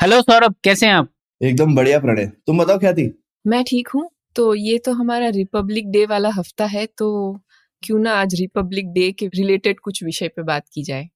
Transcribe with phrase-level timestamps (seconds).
[0.00, 1.08] Hello Saurabh कैसे हैं आप?
[1.40, 3.22] एकदम बढ़िया प्रणय। तुम बताओ क्या थी?
[3.46, 7.40] मैं ठीक हूँ। तो ये तो हमारा रिपब्लिक डे वाला हफ़्ता है तो
[7.82, 11.08] क्यों ना आज रिपब्लिक डे के रिलेटेड कुछ विषय पे बात की जाए?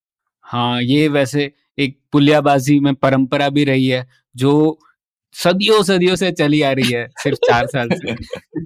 [0.42, 4.06] हाँ ये वैसे एक पुलियाबाजी में परंपरा भी रही है
[4.37, 4.79] जो
[5.32, 8.12] सदियों सदियों से चली आ रही है सिर्फ़ चार साल से।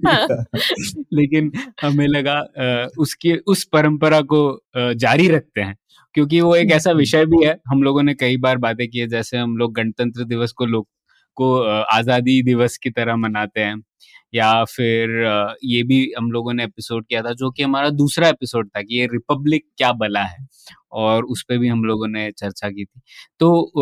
[0.07, 0.27] हाँ।
[1.13, 2.39] लेकिन हमें लगा
[2.99, 5.75] उसकी उस परंपरा को जारी रखते हैं।
[6.15, 9.07] क्योंकि वो एक ऐसा विषय भी है हम लोगों ने कई बार बातें की है
[9.07, 10.87] जैसे हम लोग गणतंत्र दिवस को लोग
[11.35, 13.81] को आज़ादी दिवस की तरह मनाते हैं
[14.33, 15.09] या फिर
[15.63, 18.99] ये भी हम लोगों ने एपिसोड किया था जो कि हमारा दूसरा एपिसोड था कि
[18.99, 20.47] ये रिपब्लिक क्या बला है
[20.91, 23.01] और उस पर भी हम लोगों ने चर्चा की थी।
[23.39, 23.73] तो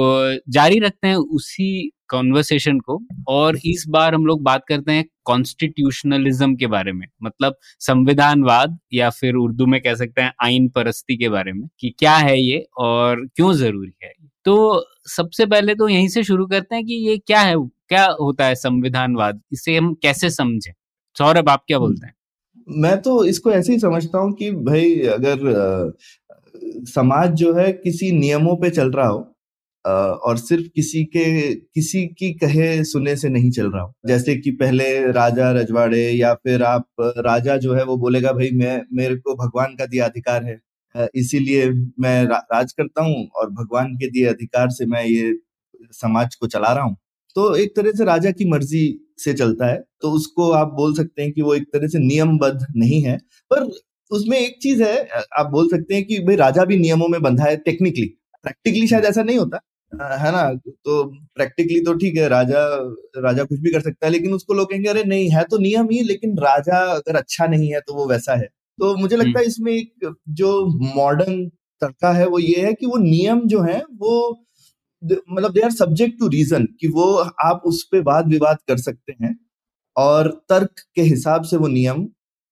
[0.49, 6.55] जारी रखते हैं उसी कॉन्वर्सेशन को और इस बार हम लोग बात करते हैं कॉन्स्टिट्यूशनलिज्म
[6.55, 11.29] के बारे में मतलब संविधानवाद या फिर उर्दू में कह सकते हैं आइन परस्ती के
[11.29, 14.13] बारे में कि क्या है ये और क्यों ज़रूरी है।
[14.45, 17.55] तो सबसे पहले तो यहीं से शुरू करते हैं कि ये क्या है
[17.89, 20.71] क्या होता है संविधानवाद इसे हम कैसे समझें?
[21.15, 22.13] सौरभ आप क्या बोलते हैं?
[22.67, 25.91] मैं तो इसको ऐसे ही समझता हूँ कि भाई अगर आ,
[26.87, 29.30] समाज जो है किसी नियमों पे चल रहा हो
[29.85, 31.23] और सिर्फ़ किसी के
[31.55, 36.33] किसी की कहे सुने से नहीं चल रहा हूँ। जैसे कि पहले राजा रजवाड़े या
[36.35, 36.87] फिर आप
[37.19, 40.59] राजा जो है वो बोलेगा भाई मैं मेरे को भगवान का दिया अधिकार है।
[41.15, 45.33] इसीलिए मैं रा, राज करता हूँ और भगवान के दिए अधिकार से मैं ये
[45.93, 46.95] समाज को चला रहा हूँ।
[47.35, 48.83] तो एक तरह से राजा की मर्ज़ी
[49.19, 52.65] से चलता है। तो उसको आप बोल सकते हैं कि वो एक तरह से नियमबद्ध
[52.75, 53.17] नहीं है।
[53.51, 53.63] पर
[54.11, 54.97] उसमें एक चीज़ है
[55.39, 58.05] आप बोल सकते हैं कि भाई राजा भी नियमों में बंधा है टेक्निकली।
[58.45, 59.59] प्रैक्टिकली शायद ऐसा नहीं होता।
[59.93, 60.43] है ना?
[60.65, 61.03] तो
[61.35, 62.59] प्रैक्टिकली तो ठीक है राजा
[63.17, 65.87] राजा कुछ भी कर सकता है लेकिन उसको लोग कहेंगे अरे नहीं है तो नियम
[65.91, 68.47] ही लेकिन राजा अगर अच्छा नहीं है तो वो वैसा है।
[68.79, 70.51] तो मुझे लगता है इसमें एक जो
[70.95, 71.47] मॉडर्न
[71.81, 74.13] तड़का है वो ये है कि वो नियम जो है वो
[75.03, 77.05] मतलब they are subject to reason कि वो
[77.45, 79.35] आप उस पर वाद विवाद कर सकते हैं
[79.95, 82.07] और तर्क के हिसाब से वो नियम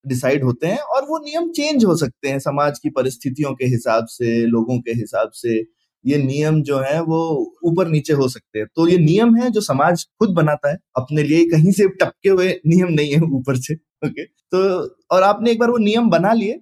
[0.05, 4.05] डिसाइड होते हैं और वो नियम चेंज हो सकते हैं समाज की परिस्थितियों के हिसाब
[4.09, 5.59] से लोगों के हिसाब से
[6.05, 7.19] ये नियम जो है वो
[7.65, 11.23] ऊपर नीचे हो सकते हैं। तो ये नियम है जो समाज खुद बनाता है। अपने
[11.23, 13.73] लिए कहीं से टपके हुए नियम नहीं है ऊपर से
[14.05, 14.59] ओके तो
[15.11, 16.53] और आपने एक बार वो नियम बना लिए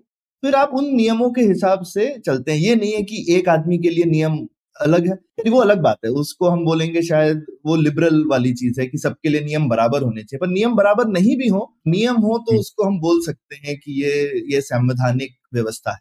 [0.44, 3.78] फिर आप उन नियमों के हिसाब से चलते हैं। ये नहीं है कि एक आदमी
[3.78, 4.38] के लिए नियम
[4.76, 8.88] अलग है वो अलग बात है। उसको हम बोलेंगे शायद वो लिबरल वाली चीज़ है
[8.88, 12.38] कि सबके लिए नियम बराबर होने चाहिए। पर नियम बराबर नहीं भी हो नियम हो
[12.38, 16.00] तो हम्म। उसको हम बोल सकते हैं कि ये ये संवैधानिक व्यवस्था है।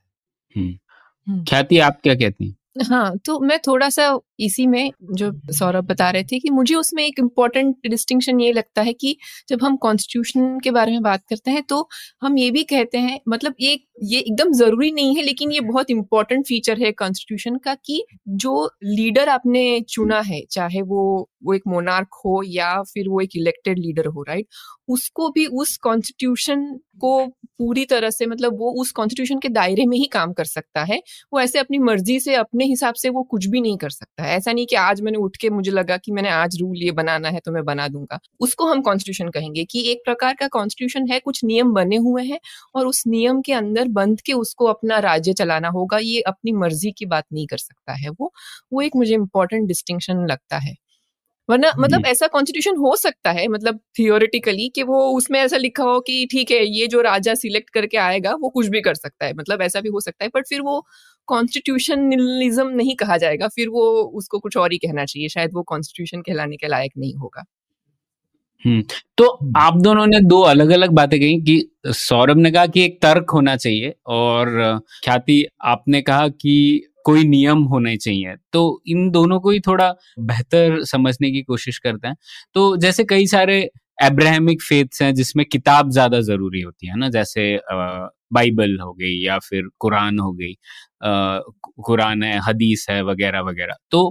[0.56, 0.78] हम्म।
[1.26, 2.56] हम्म। ख्याति आप क्या कहती हैं?
[2.76, 4.08] हाँ तो मैं थोड़ा सा
[4.40, 8.82] इसी में जो सौरभ बता रहे थे कि मुझे उसमें एक इंपॉर्टेंट डिस्टिंक्शन ये लगता
[8.82, 9.16] है कि
[9.48, 11.88] जब हम कॉन्स्टिट्यूशन के बारे में बात करते हैं तो
[12.22, 15.90] हम ये भी कहते हैं मतलब ये ये एकदम ज़रूरी नहीं है लेकिन ये बहुत
[15.90, 21.62] इंपॉर्टेंट फीचर है कॉन्स्टिट्यूशन का कि जो लीडर आपने चुना है चाहे वो वो एक
[21.68, 24.46] मोनार्क हो या फिर वो एक इलेक्टेड लीडर हो राइट
[24.88, 26.64] उसको भी उस कॉन्स्टिट्यूशन
[27.00, 27.26] को
[27.58, 31.02] पूरी तरह से मतलब वो उस कॉन्स्टिट्यूशन के दायरे में ही काम कर सकता है।
[31.32, 34.36] वो ऐसे अपनी मर्ज़ी से अपने हिसाब से वो कुछ भी नहीं कर सकता है।
[34.36, 37.28] ऐसा नहीं कि आज मैंने उठ के मुझे लगा कि मैंने आज रूल ये बनाना
[37.30, 41.18] है तो मैं बना दूँगा। उसको हम कॉन्स्टिट्यूशन कहेंगे कि एक प्रकार का कॉन्स्टिट्यूशन है
[41.20, 42.38] कुछ नियम बने हुए हैं
[42.74, 46.92] और उस नियम के अंदर बंध के उसको अपना राज्य चलाना होगा ये अपनी मर्ज़ी
[46.92, 48.32] की बात नहीं कर सकता है वो।
[48.72, 50.74] वो एक मुझे इंपॉर्टेंट डिस्टिंक्शन लगता है।
[51.48, 56.00] वरना मतलब ऐसा कॉन्स्टिट्यूशन हो सकता है मतलब थियोरिटिकली कि वो उसमें ऐसा लिखा हो
[56.02, 59.34] कि ठीक है ये जो राजा सिलेक्ट करके आएगा वो कुछ भी कर सकता है।
[59.34, 60.84] मतलब ऐसा भी हो सकता है बट फिर वो
[61.26, 66.20] कॉन्स्टिट्यूशनलिज्म नहीं कहा जाएगा फिर वो उसको कुछ और ही कहना चाहिए। शायद वो कॉन्स्टिट्यूशन
[66.20, 67.44] कहलाने के लायक नहीं होगा।
[68.64, 68.82] हम्म
[69.18, 72.98] तो आप दोनों ने दो अलग अलग बातें कही कि सौरभ ने कहा कि एक
[73.02, 79.40] तर्क होना चाहिए और ख्याति आपने कहा कि कोई नियम होने चाहिए। तो इन दोनों
[79.40, 82.16] को ही थोड़ा बेहतर समझने की कोशिश करते हैं।
[82.54, 87.44] तो जैसे कई सारे एब्राहमिक फेथ्स हैं जिसमें किताब ज़्यादा ज़रूरी होती है ना जैसे
[88.34, 90.54] बाइबल हो गई या फिर कुरान हो गई
[91.82, 94.10] कुरान है हदीस है वगैरह वगैरह। तो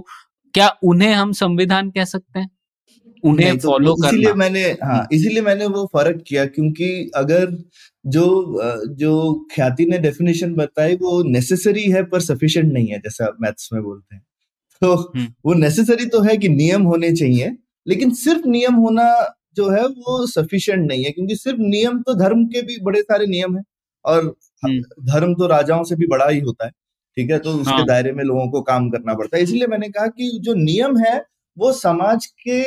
[0.54, 2.48] क्या उन्हें हम संविधान कह सकते हैं?
[3.24, 7.50] उन्हें तो फॉलो करना। इसीलिए मैंने हाँ इसीलिए मैंने वो फ़र्क किया क्योंकि अगर
[8.08, 8.26] जो
[8.96, 9.12] जो
[9.54, 14.14] ख्याति ने डेफिनेशन बताई वो नेसेसरी है पर सफिशिएंट नहीं है जैसा मैथ्स में बोलते
[14.14, 14.22] हैं।
[14.82, 17.52] तो हम्म। वो नेसेसरी तो है कि नियम होने चाहिए
[17.86, 19.04] लेकिन सिर्फ़ नियम होना
[19.56, 23.26] जो है वो सफिशियंट नहीं है क्योंकि सिर्फ़ नियम तो धर्म के भी बड़े सारे
[23.26, 23.62] नियम है
[24.04, 24.24] और
[24.62, 26.70] हम्म। धर्म तो राजाओं से भी बड़ा ही होता है
[27.16, 29.88] ठीक है तो उसके हाँ। दायरे में लोगों को काम करना पड़ता है इसलिए मैंने
[29.88, 31.16] कहा कि जो नियम है
[31.56, 32.62] वो समाज के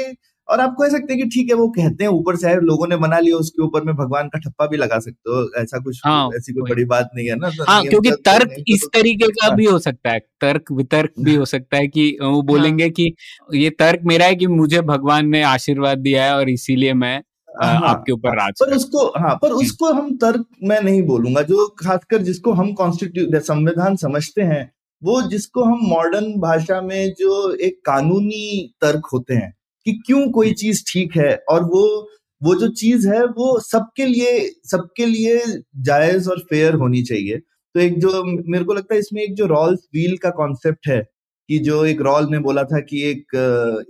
[0.49, 2.95] और आप कह सकते हैं कि ठीक है वो कहते हैं ऊपर से लोगों ने
[2.97, 6.29] बना लिया उसके ऊपर में भगवान का ठप्पा भी लगा सकते हो ऐसा कुछ हाँ,
[6.37, 8.93] ऐसी कोई बड़ी बात नहीं है ना तो हाँ क्योंकि तो तर्क नहीं इस तो-
[8.93, 12.41] तरीके का हाँ। भी हो सकता है तर्क वितर्क भी हो सकता है कि वो
[12.41, 13.13] बोलेंगे कि
[13.53, 17.21] ये तर्क मेरा है कि मुझे भगवान ने आशीर्वाद दिया है और इसीलिए मैं
[17.63, 21.67] हाँ, आपके ऊपर राज पर उसको हाँ। पर उसको हम तर्क मैं नहीं बोलूँगा जो
[21.79, 27.79] खासकर जिसको हम कॉन्स्टिट्यूट संविधान समझते हैं वो जिसको हम मॉडर्न भाषा में जो एक
[27.85, 29.53] कानूनी तर्क होते हैं
[29.85, 31.43] कि क्यों कोई चीज़ ठीक है?
[31.49, 32.09] और वो
[32.43, 35.41] वो जो चीज़ है वो सबके लिए सबके लिए
[35.77, 37.37] जायज़ और फेयर होनी चाहिए।
[37.73, 41.07] तो एक जो मेरे को लगता है इसमें एक जो रॉल्स व्हील का कॉन्सेप्ट है
[41.47, 43.35] कि जो एक रॉल ने बोला था कि एक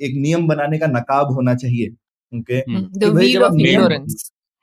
[0.01, 1.87] एक नियम बनाने का नकाब होना चाहिए
[2.37, 2.71] ओके okay?
[3.01, 3.91] तो भाई जब आप नियम-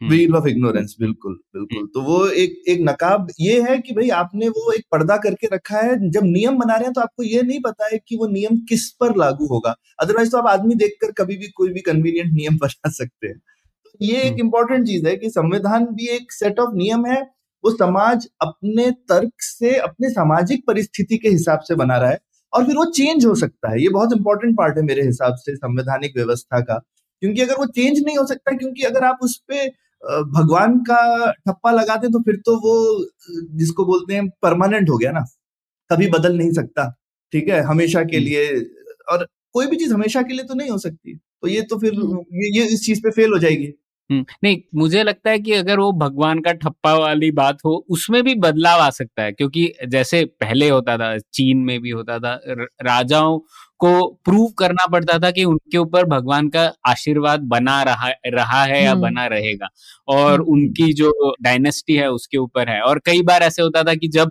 [0.00, 4.48] व्हील ऑफ़ इग्नोरेंस बिल्कुल बिल्कुल। तो वो एक एक नकाब ये है कि भाई आपने
[4.50, 7.60] वो एक पर्दा करके रखा है जब नियम बना रहे हैं तो आपको ये नहीं
[7.62, 11.36] पता है कि वो नियम किस पर लागू होगा। अदरवाइज़ तो आप आदमी देखकर कभी
[11.36, 13.36] भी कोई भी कन्वीनियंट नियम बना सकते हैं।
[13.86, 17.22] तो ये एक। इम्पोर्टेंट चीज़ है कि संविधान भी एक सेट ऑफ़ नियम है
[17.64, 22.18] वो समाज अपने तर्क से अपने सामाजिक परिस्थिति के हिसाब से बना रहा है
[22.52, 25.56] और फिर वो चेंज हो सकता है। ये बहुत इंपॉर्टेंट पार्ट है मेरे हिसाब से
[25.56, 26.78] संवैधानिक व्यवस्था का।
[27.22, 29.70] क्योंकि अगर वो चेंज नहीं हो सकता क्योंकि अगर आप उस पे अ,
[30.02, 32.74] भगवान का ठप्पा लगाते तो फिर तो वो
[33.58, 35.24] जिसको बोलते हैं परमानेंट हो गया ना
[35.90, 36.88] कभी बदल नहीं सकता
[37.32, 38.60] ठीक है हमेशा के हम्म। लिए
[39.12, 41.94] और कोई भी चीज़ हमेशा के लिए तो नहीं हो सकती तो ये तो फिर
[41.94, 43.72] हम्म। ये, ये इस चीज़ पे फेल हो जाएगी
[44.12, 48.34] नहीं मुझे लगता है कि अगर वो भगवान का ठप्पा वाली बात हो उसमें भी
[48.34, 52.40] बदलाव आ सकता है क्योंकि जैसे पहले होता था चीन में भी होता था
[52.82, 53.38] राजाओं
[53.78, 58.84] को प्रूव करना पड़ता था कि उनके ऊपर भगवान का आशीर्वाद बना रहा रहा है
[58.84, 59.68] या। बना रहेगा
[60.08, 64.08] और। उनकी जो डायनेस्टी है उसके ऊपर है और कई बार ऐसे होता था कि
[64.08, 64.30] जब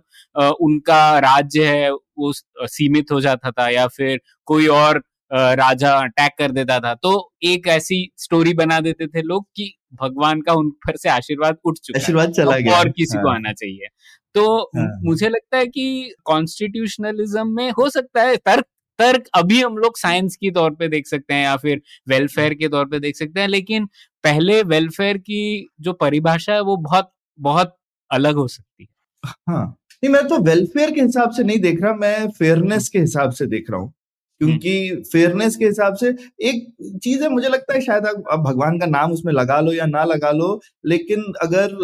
[0.61, 2.33] उनका राज्य है वो
[2.67, 5.01] सीमित हो जाता था या फिर कोई और
[5.35, 7.11] राजा अटैक कर देता था तो
[7.43, 9.71] एक ऐसी स्टोरी बना देते थे लोग कि
[10.01, 13.23] भगवान का उन पर से आशीर्वाद उठ चुका है आशीर्वाद चला गया और किसी हाँ।
[13.23, 13.87] को। आना चाहिए
[14.35, 14.45] तो
[14.77, 18.65] हाँ। मुझे लगता है कि कॉन्स्टिट्यूशनलिज्म में हो सकता है तर्क
[18.99, 22.67] तर्क अभी हम लोग साइंस की तौर पे देख सकते हैं या फिर वेलफेयर के
[22.67, 23.85] तौर पे देख सकते हैं लेकिन
[24.23, 27.75] पहले वेलफेयर की जो परिभाषा है वो बहुत बहुत
[28.11, 29.65] अलग हो सकती है हाँ
[30.03, 33.45] नहीं मैं तो वेलफेयर के हिसाब से नहीं देख रहा मैं फेयरनेस के हिसाब से
[33.45, 33.93] देख रहा हूँ
[34.41, 36.09] क्योंकि फेयरनेस के हिसाब से
[36.43, 36.65] एक
[37.03, 39.85] चीज़ है मुझे लगता है शायद आप आप भगवान का नाम उसमें लगा लो या
[39.87, 41.77] ना लगा लो लेकिन अगर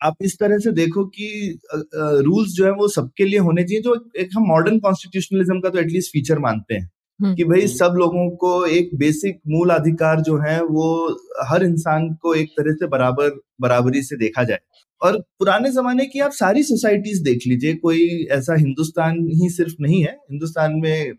[0.00, 1.58] आप इस तरह से देखो कि
[1.94, 5.78] रूल्स जो है वो सबके लिए होने चाहिए जो एक हम मॉडर्न कॉन्स्टिट्यूशनलिज्म का तो
[5.78, 6.88] एटलीस्ट फीचर मानते हैं
[7.20, 10.86] हम्म। कि भाई सब लोगों को एक बेसिक मूल अधिकार जो है वो
[11.44, 14.58] हर इंसान को एक तरह से बराबर बराबरी से देखा जाए
[15.00, 20.02] और पुराने जमाने की आप सारी सोसाइटीज देख लीजिए कोई ऐसा हिंदुस्तान ही सिर्फ़ नहीं
[20.02, 21.12] है हिंदुस्तान में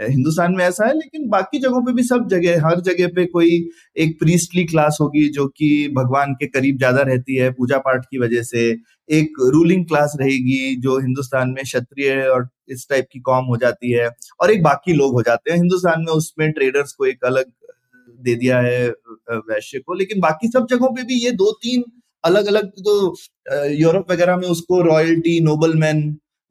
[0.00, 3.48] हिंदुस्तान में ऐसा है, लेकिन बाकी जगहों पे भी सब जगह, हर जगह पे कोई
[3.96, 8.18] एक प्रीस्टली क्लास होगी जो कि भगवान के करीब ज़्यादा रहती है पूजा पाठ की
[8.18, 8.68] वजह से।
[9.08, 13.92] एक रूलिंग क्लास रहेगी जो हिंदुस्तान में क्षत्रिय और इस टाइप की कॉम हो जाती
[13.92, 14.08] है,
[14.40, 17.52] और एक बाकी लोग हो जाते हैं। हिंदुस्तान में उसमें ट्रेडर्स को एक अलग
[18.18, 18.88] दे दिया है
[19.30, 21.84] वैश्य को। लेकिन बाकी सब जगहों पे भी ये दो तीन
[22.24, 22.94] अलग अलग तो
[23.72, 26.00] यूरोप वगैरह में उसको रॉयल्टी नोबलमैन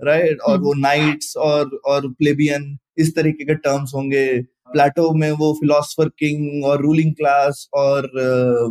[0.02, 4.28] राइट और वो नाइट्स और और प्लेबियन इस तरीके के टर्म्स होंगे।
[4.72, 8.10] प्लेटो में वो फिलोसफर किंग और रूलिंग क्लास और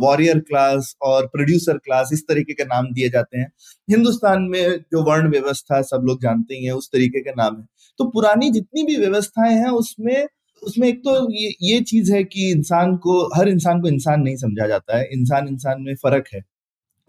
[0.03, 3.51] वॉरियर क्लास और प्रोड्यूसर क्लास इस तरीके के नाम दिए जाते हैं।
[3.91, 7.65] हिंदुस्तान में जो वर्ण व्यवस्था सब लोग जानते ही हैं उस तरीके के नाम है।
[7.99, 10.27] तो पुरानी जितनी भी व्यवस्थाएँ हैं उसमें
[10.63, 14.35] उसमें एक तो ये ये चीज़ है कि इंसान को हर इंसान को इंसान नहीं
[14.35, 16.41] समझा जाता है। इंसान इंसान में फ़र्क है।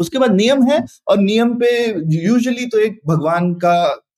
[0.01, 1.71] उसके बाद नियम है और नियम पे
[2.27, 3.75] यूजुअली तो एक भगवान का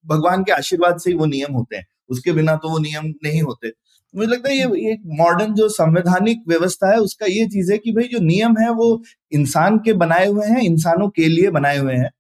[0.07, 3.43] भगवान के आशीर्वाद से ही वो नियम होते हैं। उसके बिना तो वो नियम नहीं
[3.43, 3.73] होते।
[4.15, 7.93] मुझे लगता है ये एक मॉडर्न जो संवैधानिक व्यवस्था है उसका ये चीज़ है कि
[7.93, 9.03] भाई जो नियम है वो
[9.33, 12.11] इंसान के बनाए हुए हैं इंसानों के लिए बनाए हुए हैं।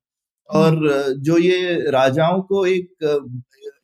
[0.51, 3.05] और जो ये राजाओं को एक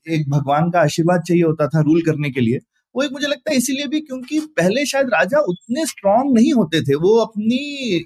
[0.09, 2.59] एक भगवान का आशीर्वाद चाहिए होता था रूल करने के लिए
[2.95, 6.81] वो एक मुझे लगता है इसीलिए भी क्योंकि पहले शायद राजा उतने स्ट्रांग नहीं होते
[6.83, 7.59] थे। वो अपनी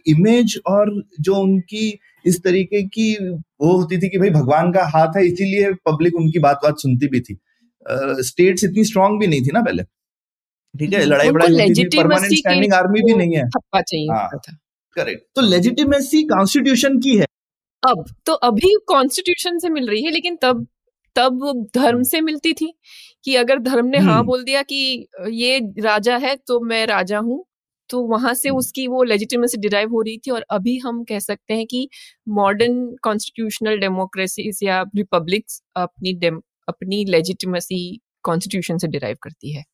[0.08, 1.90] इमेज और जो उनकी
[2.24, 6.38] इस तरीके की वो होती थी कि भाई भगवान का हाथ है इसीलिए पब्लिक उनकी
[6.40, 7.38] बात बात सुनती भी थी
[8.24, 9.82] स्टेट्स इतनी स्ट्रांग भी नहीं थी ना पहले
[10.74, 14.40] ठीक है लड़ाई बड़ाई परमानेंट स्टैंडिंग आर्मी भी नहीं है चाहिए हाँ।
[14.96, 17.26] करेक्ट तो लेजिटिमेसी कॉन्स्टिट्यूशन की है
[17.82, 20.66] अब तो अभी कॉन्स्टिट्यूशन से मिल रही है लेकिन तब
[21.16, 22.72] तब वो धर्म हम्म। से मिलती थी
[23.24, 27.18] कि अगर धर्म ने हाँ हम्म। बोल दिया कि ये राजा है तो मैं राजा
[27.20, 27.44] हूँ
[27.90, 31.18] तो वहाँ से हम्म। उसकी वो लेजिटिमेसी डिराइव हो रही थी और अभी हम कह
[31.18, 31.88] सकते हैं कि
[32.28, 39.64] मॉडर्न कॉन्स्टिट्यूशनल डेमोक्रेसीज या रिपब्लिक्स अपनी डेम- अपनी लेजिटिमेसी कॉन्स्टिट्यूशन से डिराइव करती है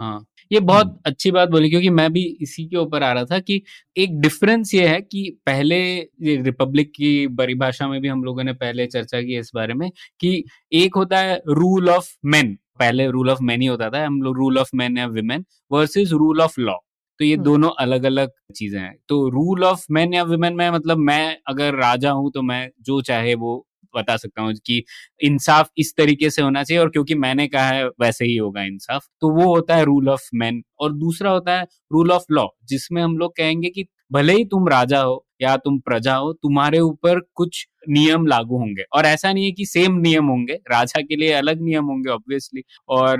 [0.00, 3.24] हाँ ये बहुत हम्म। अच्छी बात बोली क्योंकि मैं भी इसी के ऊपर आ रहा
[3.24, 3.62] था कि
[3.96, 8.52] एक डिफरेंस ये है कि पहले ये रिपब्लिक की परिभाषा में भी हम लोगों ने
[8.52, 13.30] पहले चर्चा की इस बारे में कि एक होता है रूल ऑफ़ मेन पहले रूल
[13.30, 16.60] ऑफ़ मैन ही होता था हम लोग रूल ऑफ़ मैन या women versus rule of
[16.60, 16.74] law
[17.20, 20.70] तो ये हम्म। दोनों अलग अलग चीज़ें हैं तो रूल ऑफ़ मैन या वुमेन में
[20.70, 24.82] मतलब मैं अगर राजा हूँ तो मैं जो चाहे वो बता सकता हूँ कि
[25.20, 29.06] इंसाफ इस तरीके से होना चाहिए और क्योंकि मैंने कहा है वैसे ही होगा इंसाफ
[29.20, 33.02] तो वो होता है रूल ऑफ़ मैन और दूसरा होता है रूल ऑफ़ लॉ जिसमें
[33.02, 37.20] हम लोग कहेंगे कि भले ही तुम राजा हो या तुम प्रजा हो, तुम्हारे ऊपर
[37.34, 41.32] कुछ नियम लागू होंगे। और ऐसा नहीं है कि सेम नियम होंगे। राजा के लिए
[41.34, 43.18] अलग नियम होंगे ऑब्वियसली और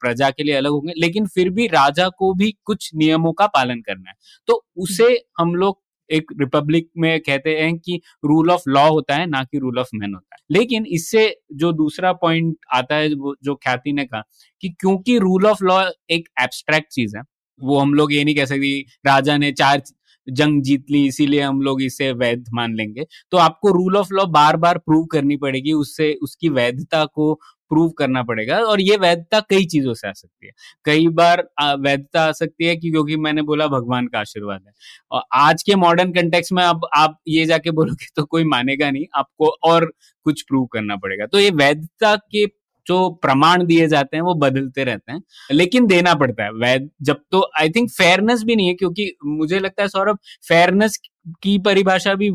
[0.00, 3.80] प्रजा के लिए अलग होंगे, लेकिन फिर भी राजा को भी कुछ नियमों का पालन
[3.80, 4.14] करना है।
[4.48, 5.08] तो उसे
[5.40, 5.80] हम लोग
[6.10, 9.88] एक रिपब्लिक में कहते हैं कि रूल ऑफ़ लॉ होता है, ना कि रूल ऑफ़
[9.94, 14.22] मैन होता है। लेकिन इससे जो दूसरा पॉइंट आता है जो ख्याति ने कहा
[14.62, 17.22] कि क्योंकि रूल ऑफ़ लॉ एक एब्स्ट्रैक्ट चीज़ है,
[17.60, 19.82] वो हम लोग ये नहीं कह सकते राजा ने चार
[20.28, 24.24] जंग जीत ली, इसीलिए हम लोग इसे वैध मान लेंगे। तो आपको रूल ऑफ़ लॉ
[24.30, 27.34] बार बार प्रूव करनी पड़ेगी, उससे, उसकी वैधता को
[27.70, 30.52] प्रूव करना पड़ेगा और ये वैधता कई चीज़ों से आ सकती है।
[30.84, 31.42] कई बार
[31.80, 34.72] वैधता आ सकती है कि क्योंकि मैंने बोला भगवान का आशीर्वाद है।
[35.10, 39.04] और आज के मॉडर्न कंटेक्स में अब आप ये जाके बोलोगे तो कोई मानेगा नहीं,
[39.14, 39.92] आपको और
[40.26, 42.46] कुछ प्रूव करना पड़ेगा। तो ये वैधता के
[42.88, 45.20] जो प्रमाण दिए जाते हैं वो बदलते रहते हैं
[45.52, 49.58] लेकिन देना पड़ता है। वैध जब तो आई थिंक फेयरनेस भी नहीं है क्योंकि मुझे
[49.60, 50.98] लगता है सौरभ फेयरनेस
[51.42, 52.30] की परिभाषा भी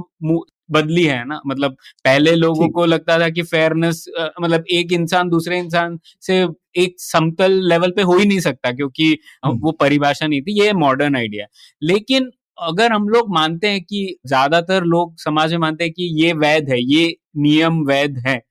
[0.71, 1.39] बदली है ना?
[1.47, 4.05] मतलब पहले लोगों को लगता था कि फेयरनेस
[4.41, 6.41] मतलब एक इंसान दूसरे इंसान से
[6.77, 10.73] एक समतल लेवल पे हो ही नहीं सकता क्योंकि हम्म। वो परिभाषा नहीं थी ये
[10.75, 11.45] मॉडर्न आइडिया
[11.83, 12.29] लेकिन
[12.61, 16.69] अगर हम लोग मानते हैं कि ज़्यादातर लोग समाज में मानते हैं कि ये वैध
[16.69, 18.41] है ये नियम वैध है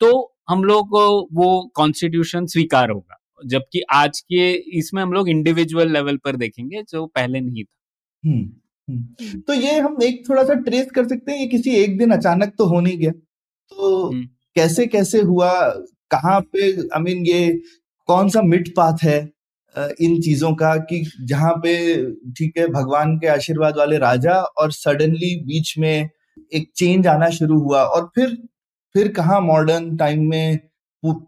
[0.00, 0.10] तो
[0.48, 6.16] हम लोग को वो कॉन्स्टिट्यूशन स्वीकार होगा जबकि आज के इसमें हम लोग इंडिविजुअल लेवल
[6.16, 8.48] पर देखेंगे जो पहले नहीं था हम्म,
[8.88, 12.10] हम्म। तो ये हम एक थोड़ा सा ट्रेस कर सकते हैं ये किसी एक दिन
[12.10, 14.24] अचानक तो हो नहीं गया तो हम्म।
[14.56, 15.52] कैसे कैसे हुआ
[16.10, 17.50] कहाँ पे आई मीन ये
[18.08, 19.18] कौन सा मिड पाथ है
[19.76, 21.74] इन चीज़ों का कि जहाँ पे
[22.32, 26.08] ठीक है भगवान के आशीर्वाद वाले राजा और सडनली बीच में
[26.52, 28.36] एक चेंज आना शुरू हुआ और फिर
[28.96, 30.58] फिर कहाँ मॉडर्न टाइम में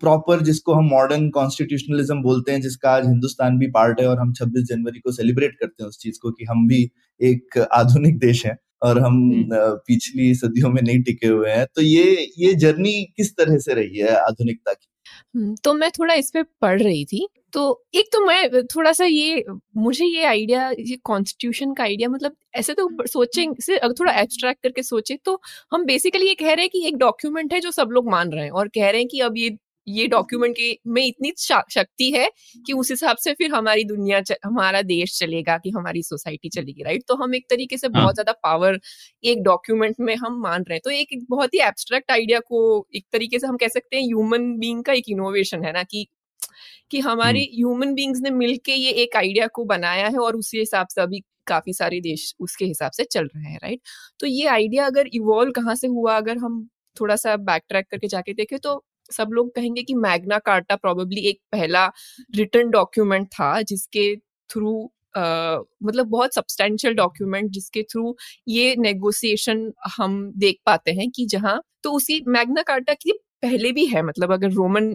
[0.00, 4.32] प्रॉपर जिसको हम मॉडर्न कॉन्स्टिट्यूशनलिज्म बोलते हैं जिसका आज हिंदुस्तान भी पार्ट है और हम
[4.32, 6.80] 26 जनवरी को सेलिब्रेट करते हैं उस चीज़ को कि हम भी
[7.20, 11.82] एक आधुनिक देश है और हम हम्म। पिछली सदियों में नहीं टिके हुए हैं तो
[11.82, 14.88] ये ये जर्नी किस तरह से रही है आधुनिकता की
[15.34, 19.04] हम्म, तो मैं थोड़ा इस पे पढ़ रही थी तो एक तो मैं थोड़ा सा
[19.04, 19.44] ये
[19.76, 24.62] मुझे ये आइडिया ये कॉन्स्टिट्यूशन का आइडिया मतलब ऐसे तो सोचें से अगर थोड़ा एब्स्ट्रैक्ट
[24.62, 25.40] करके सोचे तो
[25.72, 28.44] हम बेसिकली ये कह रहे हैं कि एक डॉक्यूमेंट है जो सब लोग मान रहे
[28.44, 31.32] हैं और कह रहे हैं कि अब ये ये डॉक्यूमेंट के में इतनी
[31.70, 32.28] शक्ति है
[32.66, 37.04] कि उस हिसाब से फिर हमारी दुनिया हमारा देश चलेगा कि हमारी सोसाइटी चलेगी राइट
[37.08, 38.78] तो हम एक तरीके से हाँ। बहुत ज़्यादा पावर
[39.24, 42.86] एक डॉक्यूमेंट में हम मान रहे हैं। तो एक एक बहुत ही एब्स्ट्रैक्ट आइडिया को
[42.94, 46.06] एक तरीके से हम कह सकते हैं ह्यूमन बीइंग का एक इनोवेशन है ना कि
[46.90, 50.86] कि हमारे ह्यूमन बींग्स ने मिलके ये एक आइडिया को बनाया है और उसी हिसाब
[50.88, 53.80] से अभी काफ़ी सारे देश उसके हिसाब से चल रहे हैं राइट?
[54.20, 56.68] तो ये आइडिया अगर इवॉल्व कहाँ से हुआ अगर हम
[57.00, 61.20] थोड़ा सा बैक ट्रैक करके जाके देखें तो सब लोग कहेंगे कि मैग्ना कार्टा प्रोबेबली
[61.20, 61.86] एक पहला
[62.36, 64.14] रिटर्न डॉक्यूमेंट था जिसके
[64.50, 68.16] थ्रू मतलब बहुत सब्सटेंशियल डॉक्यूमेंट जिसके थ्रू
[68.48, 73.84] ये नेगोशिएशन हम देख पाते हैं कि जहाँ तो उसी मैग्ना कार्टा की पहले भी
[73.86, 74.88] है मतलब अगर रोमन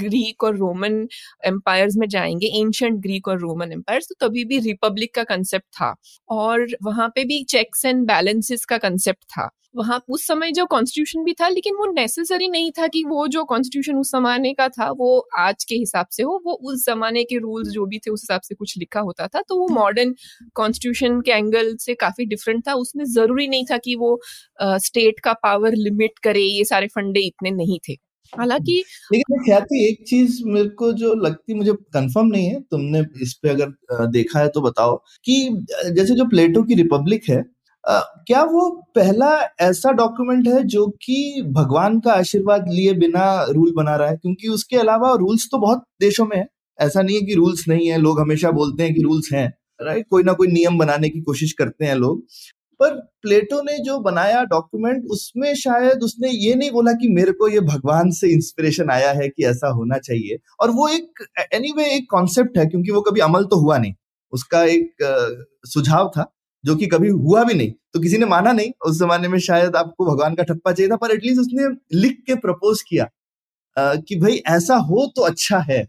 [0.00, 1.06] ग्रीक और रोमन
[1.44, 5.94] एम्पायर्स में जाएँगे एंशंट ग्रीक और रोमन एम्पायर तो तभी भी रिपब्लिक का कंसेप्ट था
[6.30, 11.24] और वहाँ पे भी चेक्स एंड बैलेंसेस का कंसेप्ट था। वहाँ उस समय जो कॉन्स्टिट्यूशन
[11.24, 14.90] भी था, लेकिन वो नेसेसरी नहीं था कि वो जो कॉन्स्टिट्यूशन उस जमाने का था,
[14.92, 18.22] वो आज के हिसाब से हो, वो उस जमाने के रूल्स जो भी थे उस
[18.22, 20.14] हिसाब से कुछ लिखा होता था तो वो मॉडर्न
[20.54, 24.18] कॉन्स्टिट्यूशन के एंगल से काफ़ी डिफरेंट था। उसमें ज़रूरी नहीं था कि वो
[24.58, 27.96] स्टेट का पावर लिमिट करे, ये सारे फंडे इतने नहीं थे।
[28.32, 28.72] हालाँकि
[29.12, 33.48] लेकिन ख्याति एक चीज़ मेरे को जो लगती, मुझे कंफर्म नहीं है, तुमने इस पे
[33.48, 35.38] अगर देखा है तो बताओ कि
[35.90, 37.42] जैसे जो प्लेटो की रिपब्लिक है
[37.88, 39.28] क्या वो पहला
[39.60, 44.16] ऐसा डॉक्यूमेंट है जो कि भगवान का आशीर्वाद लिए बिना रूल बना रहा है?
[44.16, 46.46] क्योंकि उसके अलावा रूल्स तो बहुत देशों में है।
[46.78, 49.52] ऐसा नहीं है कि रूल्स नहीं है। लोग हमेशा बोलते हैं कि रूल्स हैं
[49.82, 52.22] राइट कोई ना कोई नियम बनाने की कोशिश करते हैं लोग।
[52.80, 57.48] पर प्लेटो ने जो बनाया डॉक्यूमेंट उसमें शायद उसने ये नहीं बोला कि मेरे को
[57.48, 61.96] ये भगवान से इंस्पिरेशन आया है कि ऐसा होना चाहिए। और वो एक एनीवे anyway,
[61.96, 63.94] एक कॉन्सेप्ट है क्योंकि वो कभी अमल तो हुआ नहीं।
[64.32, 64.90] उसका एक
[65.66, 66.34] सुझाव था।
[66.68, 69.76] जो कि कभी हुआ भी नहीं। तो किसी ने माना नहीं उस जमाने में शायद
[69.76, 71.68] आपको भगवान का ठप्पा चाहिए था पर एटलीस्ट उसने
[72.00, 73.04] लिख के प्रपोज किया
[73.76, 75.86] आ, कि भाई ऐसा हो तो अच्छा है।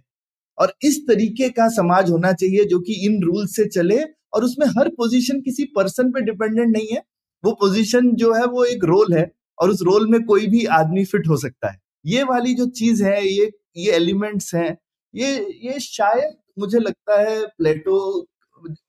[0.57, 3.99] और इस तरीके का समाज होना चाहिए जो कि इन रूल से चले
[4.33, 7.03] और उसमें हर पोजीशन किसी पर्सन पे डिपेंडेंट नहीं है।
[7.43, 11.05] वो पोजीशन जो है वो एक रोल है और उस रोल में कोई भी आदमी
[11.05, 14.77] फिट हो सकता है। ये वाली जो चीज़ है ये ये एलिमेंट्स हैं
[15.13, 17.99] ये ये शायद मुझे लगता है प्लेटो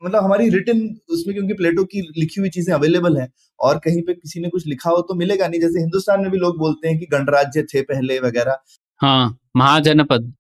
[0.05, 3.29] मतलब हमारी रिटर्न उसमें क्योंकि प्लेटो की लिखी हुई चीज़ें अवेलेबल हैं
[3.61, 6.39] और कहीं पे किसी ने कुछ लिखा हो तो मिलेगा नहीं। जैसे हिंदुस्तान में भी
[6.39, 8.59] लोग बोलते हैं कि गणराज्य थे पहले वगैरह।
[9.01, 10.33] हाँ महाजनपद।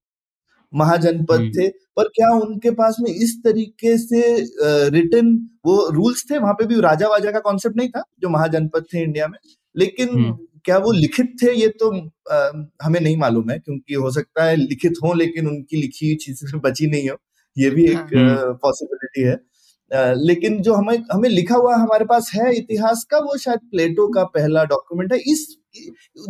[0.73, 4.21] महाजनपद हम्म। थे पर क्या उनके पास में इस तरीके से
[4.91, 5.35] रिटर्न
[5.67, 6.39] वो रूल्स थे?
[6.39, 9.39] वहाँ पे भी राजा वाजा का कॉन्सेप्ट नहीं था जो महाजनपद थे इंडिया में?
[9.75, 11.53] लेकिन हम्म। क्या वो लिखित थे?
[11.55, 11.91] ये तो
[12.33, 12.51] आ,
[12.83, 16.61] हमें नहीं मालूम है क्योंकि हो सकता है लिखित हो लेकिन उनकी लिखी हुई चीज़ें
[16.65, 17.17] बची नहीं हो।
[17.61, 18.14] ये भी एक
[18.62, 23.37] पॉसिबिलिटी हाँ। है लेकिन जो हमें हमें लिखा हुआ हमारे पास है इतिहास का वो
[23.38, 25.47] शायद प्लेटो का पहला डॉक्यूमेंट है। इस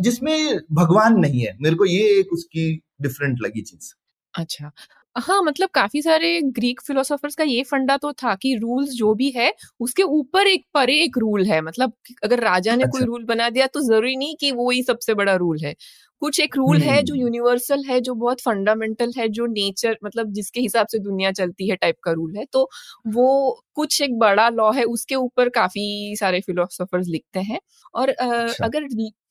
[0.01, 2.71] जिसमें भगवान नहीं है। मेरे को ये एक उसकी
[3.01, 3.93] डिफरेंट लगी चीज़।
[4.33, 4.71] अच्छा।
[5.15, 9.29] हाँ मतलब काफ़ी सारे ग्रीक फिलोसोफर्स का ये फंडा तो था कि रूल्स जो भी
[9.31, 13.23] है उसके ऊपर एक परे एक रूल है। मतलब अगर राजा ने अच्छा। कोई रूल
[13.25, 15.75] बना दिया तो ज़रूरी नहीं कि वो ही सबसे बड़ा रूल है।
[16.21, 20.31] कुछ एक रूल है जो यूनिवर्सल हम्म। है जो बहुत फंडामेंटल है जो नेचर मतलब
[20.33, 22.69] जिसके हिसाब से दुनिया चलती है टाइप का रूल है तो
[23.09, 23.29] वो
[23.75, 27.59] कुछ एक बड़ा लॉ है उसके ऊपर काफ़ी सारे फिलोसोफर्स लिखते हैं
[27.93, 28.87] और अच्छा। अगर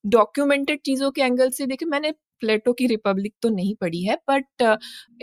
[0.09, 4.63] डॉक्यूमेंटेड चीज़ों के एंगल से देखे मैंने प्लेटो की रिपब्लिक तो नहीं पढ़ी है बट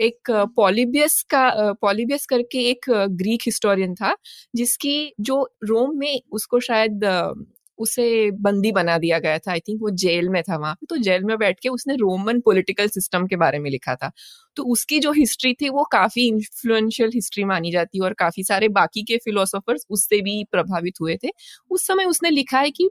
[0.00, 4.14] एक पॉलिबियस का पॉलिबियस करके एक ग्रीक हिस्टोरियन था
[4.54, 7.04] जिसकी जो रोम में उसको शायद
[7.80, 11.24] उसे बंदी बना दिया गया था। आई थिंक वो जेल में था वहाँ तो जेल
[11.24, 14.10] में बैठ के उसने रोमन पॉलिटिकल सिस्टम के बारे में लिखा था।
[14.56, 18.68] तो उसकी जो हिस्ट्री थी वो काफ़ी इन्फ्लुएंशियल हिस्ट्री मानी जाती है और काफ़ी सारे
[18.70, 21.30] बाकी के फिलोसोफर्स उससे भी प्रभावित हुए थे।
[21.70, 22.88] उस समय उसने लिखा है कि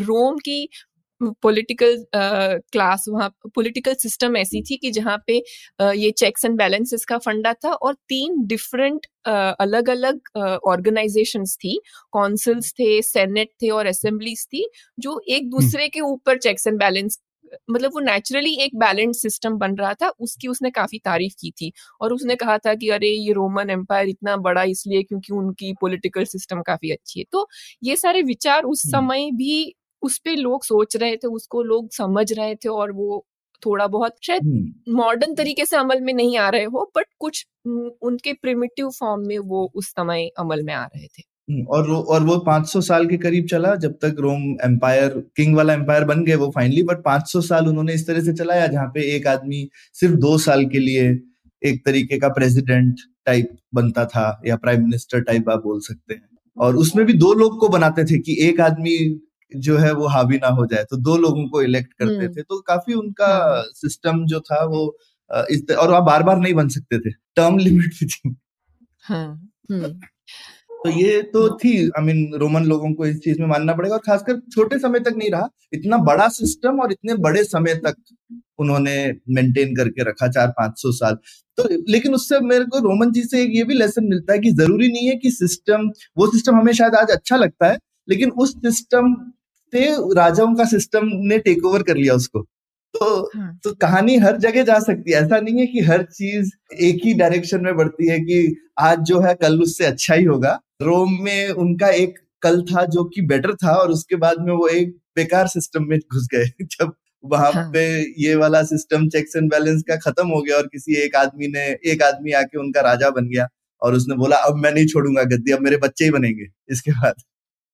[0.00, 0.68] रोम की
[1.42, 5.38] पॉलिटिकल क्लास वहाँ पॉलिटिकल सिस्टम ऐसी थी कि जहाँ पे
[5.80, 11.78] uh, ये चेक्स एंड बैलेंसेस का फंडा था और तीन डिफरेंट अलग अलग ऑर्गेनाइजेशंस थी
[12.12, 16.78] कॉन्सल्स थे सेनेट थे और असेंबलीज थी जो एक हम्म। दूसरे के ऊपर चेक्स एंड
[16.78, 17.18] बैलेंस
[17.70, 21.72] मतलब वो नेचुरली एक बैलेंस सिस्टम बन रहा था उसकी उसने काफ़ी तारीफ़ की थी
[22.00, 26.24] और उसने कहा था कि अरे ये रोमन एम्पायर इतना बड़ा इसलिए क्योंकि उनकी पॉलिटिकल
[26.26, 27.46] सिस्टम काफ़ी अच्छी है तो
[27.82, 31.90] ये सारे विचार उस हम्म। समय भी उस पे लोग सोच रहे थे उसको लोग
[31.92, 33.26] समझ रहे थे और वो
[33.66, 37.46] थोड़ा बहुत शायद मॉडर्न। तरीके से अमल में नहीं आ रहे हो बट कुछ
[38.02, 41.22] उनके प्रिमिटिव फॉर्म में वो उस समय अमल में आ रहे थे
[41.68, 45.72] और वो और वो 500 साल के करीब चला जब तक रोम एम्पायर किंग वाला
[45.72, 49.00] एम्पायर बन गए वो फाइनली बट 500 साल उन्होंने इस तरह से चलाया जहाँ पे
[49.16, 51.08] एक आदमी सिर्फ़ दो साल के लिए
[51.64, 56.28] एक तरीके का प्रेसिडेंट टाइप बनता था या प्राइम मिनिस्टर टाइप आप बोल सकते हैं
[56.56, 58.96] और उसमें भी दो लोग को बनाते थे कि एक आदमी
[59.56, 62.42] जो है वो हावी ना हो जाए तो दो लोगों को इलेक्ट करते हम्म। थे
[62.42, 63.30] तो काफ़ी उनका
[63.74, 64.84] सिस्टम हाँ। जो था वो
[65.50, 68.34] इस और आप बार बार नहीं बन सकते थे टर्म लिमिट भी थी
[69.04, 69.26] हाँ,
[69.70, 69.92] हम्म।
[70.84, 74.00] तो ये तो थी आई मीन रोमन लोगों को इस चीज़ में मानना पड़ेगा और
[74.00, 77.96] खासकर छोटे समय तक नहीं रहा इतना बड़ा सिस्टम और इतने बड़े समय तक
[78.58, 78.94] उन्होंने
[79.30, 81.18] मेंटेन करके रखा चार पाँच सौ साल
[81.58, 84.50] तो लेकिन उससे मेरे को रोमन जी से एक ये भी लेसन मिलता है कि
[84.52, 88.54] ज़रूरी नहीं है कि सिस्टम वो सिस्टम हमें शायद आज अच्छा लगता है लेकिन उस
[88.58, 89.14] सिस्टम
[89.74, 92.42] से राजाओं का सिस्टम ने टेक ओवर कर लिया उसको।
[92.94, 93.60] तो हाँ.
[93.64, 97.14] तो कहानी हर जगह जा सकती है। ऐसा नहीं है कि हर चीज़ एक ही
[97.14, 101.50] डायरेक्शन में बढ़ती है कि आज जो है कल उससे अच्छा ही होगा। रोम में
[101.50, 105.46] उनका एक कल था जो कि बेटर था और उसके बाद में वो एक बेकार
[105.48, 106.92] सिस्टम में घुस गए। जब
[107.24, 107.70] वहाँ हाँ.
[107.72, 107.84] पे
[108.22, 111.66] ये वाला सिस्टम चेक्स एंड बैलेंस का खत्म हो गया और किसी एक आदमी ने
[111.92, 113.48] एक आदमी आके उनका राजा बन गया
[113.82, 117.14] और उसने बोला अब मैं नहीं छोड़ूँगा गद्दी अब मेरे बच्चे ही बनेंगे। इसके बाद।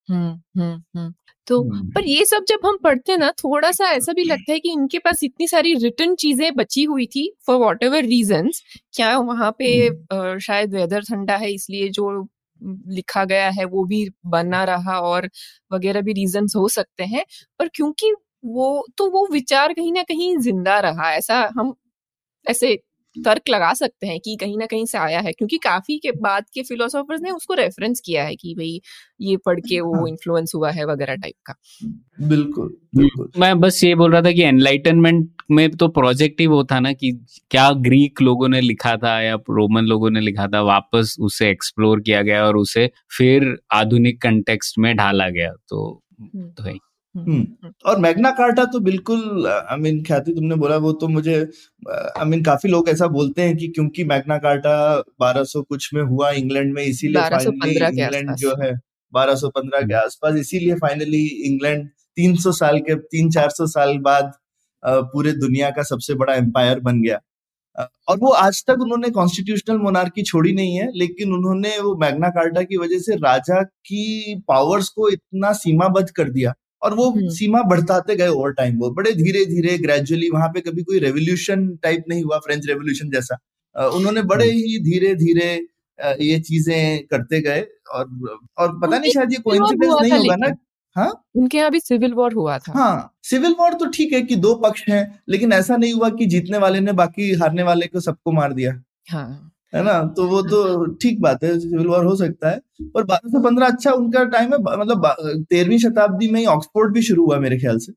[0.09, 1.13] हम्म हम्म हम्म।
[1.47, 4.53] तो हम्म। पर ये सब जब हम पढ़ते हैं ना थोड़ा सा ऐसा भी लगता
[4.53, 8.51] है कि इनके पास इतनी सारी रिटर्न चीज़ें बची हुई थी फॉर वॉट एवर रीजन
[8.95, 12.11] क्या वहाँ पे हम्म। शायद वेदर ठंडा है इसलिए जो
[12.91, 15.29] लिखा गया है वो भी बना रहा और
[15.73, 17.25] वगैरह भी रीजन हो सकते हैं
[17.61, 18.15] पर क्योंकि
[18.47, 21.75] वो तो वो विचार कहीं ना कहीं ज़िंदा रहा ऐसा हम
[22.47, 22.79] ऐसे
[23.17, 26.45] तर्क लगा सकते हैं कि कहीं ना कहीं से आया है क्योंकि काफ़ी के बाद
[26.55, 28.81] के फिलोसोफर्स ने उसको रेफरेंस किया है कि भाई
[29.21, 31.55] ये पढ़ के वो इन्फ्लुएंस हाँ। हुआ है वगैरह टाइप का
[32.29, 36.63] बिल्कुल बिल्कुल मैं बस ये बोल रहा था कि एनलाइटनमेंट में तो प्रोजेक्ट ही वो
[36.65, 37.13] था ना कि
[37.51, 42.01] क्या ग्रीक लोगों ने लिखा था या रोमन लोगों ने लिखा था वापस उसे एक्सप्लोर
[42.01, 45.85] किया गया और उसे फिर आधुनिक कंटेक्स्ट में ढाला गया तो
[46.21, 46.75] हम्म। तो है
[47.17, 51.37] हम्म, हम्म। और मैग्ना कार्टा तो बिल्कुल आई मीन ख्याति तुमने बोला वो तो मुझे
[51.91, 54.75] आई मीन काफ़ी लोग ऐसा बोलते हैं कि क्योंकि मैग्ना कार्टा
[55.23, 58.73] 1200 कुछ में हुआ इंग्लैंड में इसीलिए फाइनली इंग्लैंड जो है
[59.13, 64.33] 1215 के आसपास इसीलिए फाइनली इंग्लैंड 300 साल के तीन चार सौ साल बाद
[64.83, 67.21] पूरे दुनिया का सबसे बड़ा एम्पायर बन गया।
[68.09, 72.63] और वो आज तक उन्होंने कॉन्स्टिट्यूशनल मोनार्की छोड़ी नहीं है लेकिन उन्होंने वो मैग्ना कार्टा
[72.63, 77.62] की वजह से राजा की पावर्स को इतना सीमाबद्ध कर दिया। और वो हम्म। सीमा
[77.69, 82.05] बढ़ाते गए ओवर टाइम वो बड़े धीरे धीरे ग्रेजुअली वहाँ पे कभी कोई रेवोल्यूशन टाइप
[82.09, 83.39] नहीं हुआ फ्रेंच रेवोल्यूशन जैसा।
[83.77, 85.49] उन्होंने बड़े हम्म। ही धीरे धीरे
[86.23, 87.61] ये चीज़ें करते गए
[87.95, 88.07] और
[88.59, 90.55] और पता नहीं शायद ये कोइंसिडेंस नहीं होगा ना?
[90.97, 91.12] हाँ?
[91.37, 94.55] उनके यहाँ भी सिविल वॉर हुआ था। हाँ सिविल वॉर तो ठीक है कि दो
[94.65, 98.33] पक्ष हैं लेकिन ऐसा नहीं हुआ कि जीतने वाले ने बाकी हारने वाले को सबको
[98.33, 98.73] मार दिया।
[99.11, 99.93] हाँ। है ना?
[100.17, 103.67] तो वो तो ठीक बात है सिविल वॉर हो सकता है। पर बारह से पंद्रह
[103.67, 107.79] अच्छा उनका टाइम है मतलब तेरहवीं शताब्दी में ही ऑक्सफोर्ड भी शुरू हुआ मेरे ख्याल
[107.79, 107.93] से।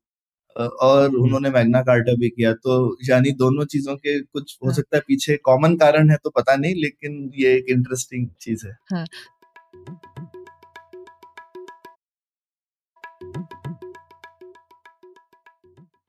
[0.55, 2.75] और उन्होंने मैग्ना कार्टा भी किया तो
[3.09, 6.55] यानी दोनों चीज़ों के कुछ हो हाँ। सकता है पीछे कॉमन कारण है तो पता
[6.55, 9.05] नहीं लेकिन ये एक इंटरेस्टिंग चीज़ है। हाँ।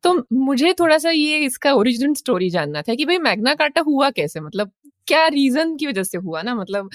[0.05, 4.11] तो मुझे थोड़ा सा ये इसका ओरिजिनल स्टोरी जानना था कि भाई मैग्ना कार्टा हुआ
[4.11, 4.41] कैसे?
[4.41, 4.71] मतलब
[5.11, 6.55] क्या रीजन की वजह से हुआ ना?
[6.57, 6.91] मतलब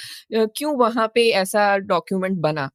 [0.57, 2.69] क्यों वहाँ पे ऐसा डॉक्यूमेंट बना?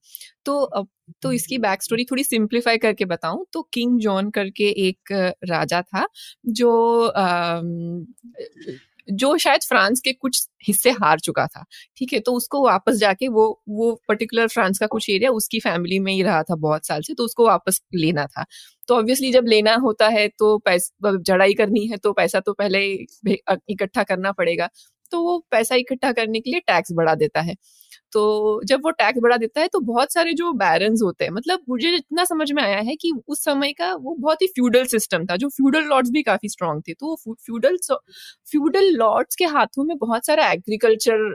[0.46, 0.86] तो
[1.22, 5.12] तो इसकी बैक स्टोरी थोड़ी सिंप्लीफाई करके बताऊँ। तो किंग जॉन करके एक
[5.46, 6.06] राजा था
[6.48, 7.12] जो
[9.08, 11.64] जो शायद फ्रांस के कुछ हिस्से हार चुका था
[11.96, 12.20] ठीक है?
[12.20, 16.22] तो उसको वापस जाके वो वो पर्टिकुलर फ्रांस का कुछ एरिया उसकी फैमिली में ही
[16.22, 18.44] रहा था बहुत साल से तो उसको वापस लेना था।
[18.88, 22.84] तो ऑब्वियसली जब लेना होता है तो पैसा जड़ाई करनी है तो पैसा तो पहले
[23.68, 24.68] इकट्ठा करना पड़ेगा।
[25.12, 27.54] तो वो पैसा इकट्ठा करने के लिए टैक्स बढ़ा देता है।
[28.12, 31.60] तो जब वो टैक्स बढ़ा देता है तो बहुत सारे जो बैरन्स होते हैं मतलब
[31.70, 35.26] मुझे इतना समझ में आया है कि उस समय का वो बहुत ही फ्यूडल सिस्टम
[35.26, 37.78] था, जो फ्यूडल लॉर्ड्स भी काफ़ी स्ट्रांग थे। तो फ्यूडल
[38.48, 41.34] फ्यूडल लॉर्ड्स के हाथों में बहुत सारा एग्रीकल्चर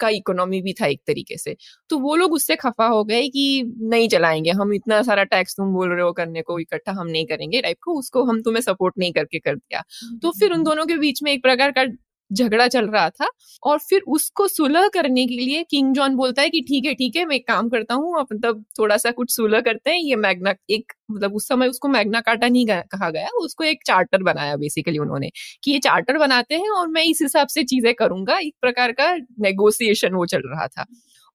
[0.00, 1.54] का इकोनॉमी भी था एक तरीके से।
[1.90, 5.72] तो वो लोग उससे खफा हो गए कि नहीं चलाएँगे, हम इतना सारा टैक्स तुम
[5.74, 8.94] बोल रहे हो करने को इकट्ठा हम नहीं करेंगे टाइप को उसको हम तुम्हें सपोर्ट
[8.98, 9.82] नहीं करके कर दिया।
[10.22, 11.84] तो फिर उन दोनों के बीच में एक प्रकार का
[12.30, 13.28] झगड़ा चल रहा था
[13.62, 17.16] और फिर उसको सुलह करने के लिए किंग जॉन बोलता है कि ठीक है ठीक
[17.16, 20.54] है, मैं एक काम करता हूँ मतलब थोड़ा सा कुछ सुलह करते हैं, ये मैग्ना
[20.70, 24.98] एक मतलब उस समय उसको मैग्ना काटा नहीं कहा गया, उसको एक चार्टर बनाया बेसिकली
[24.98, 25.30] उन्होंने
[25.64, 29.14] कि ये चार्टर बनाते हैं और मैं इस हिसाब से चीज़ें करूँगा, एक प्रकार का
[29.40, 30.84] नेगोसिएशन वो चल रहा था।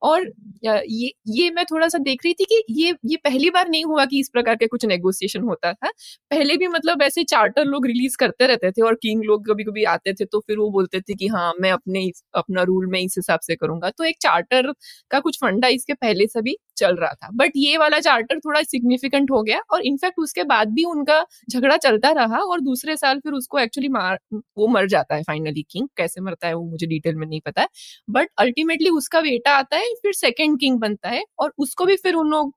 [0.01, 0.27] और
[0.65, 4.05] ये ये मैं थोड़ा सा देख रही थी कि ये ये पहली बार नहीं हुआ
[4.05, 5.89] कि इस प्रकार के कुछ नेगोशिएशन होता था।
[6.31, 9.83] पहले भी मतलब ऐसे चार्टर लोग रिलीज़ करते रहते थे और किंग लोग कभी कभी
[9.87, 13.15] आते थे तो फिर वो बोलते थे कि हाँ मैं अपने अपना रूल में इस
[13.17, 14.71] हिसाब से करूँगा। तो एक चार्टर
[15.11, 18.61] का कुछ फंडा इसके पहले से भी। चल रहा था। बट ये वाला चार्टर थोड़ा
[18.63, 23.19] सिग्निफिकेंट हो गया और इनफैक्ट उसके बाद भी उनका झगड़ा चलता रहा और दूसरे साल
[23.19, 24.17] फिर उसको एक्चुअली मार,
[24.57, 27.61] वो मर जाता है फाइनली किंग कैसे मरता है वो मुझे डिटेल में नहीं पता
[27.61, 27.67] है।
[28.09, 32.15] बट अल्टीमेटली उसका बेटा आता है, फिर सेकेंड किंग बनता है और उसको भी फिर
[32.15, 32.53] उन लोग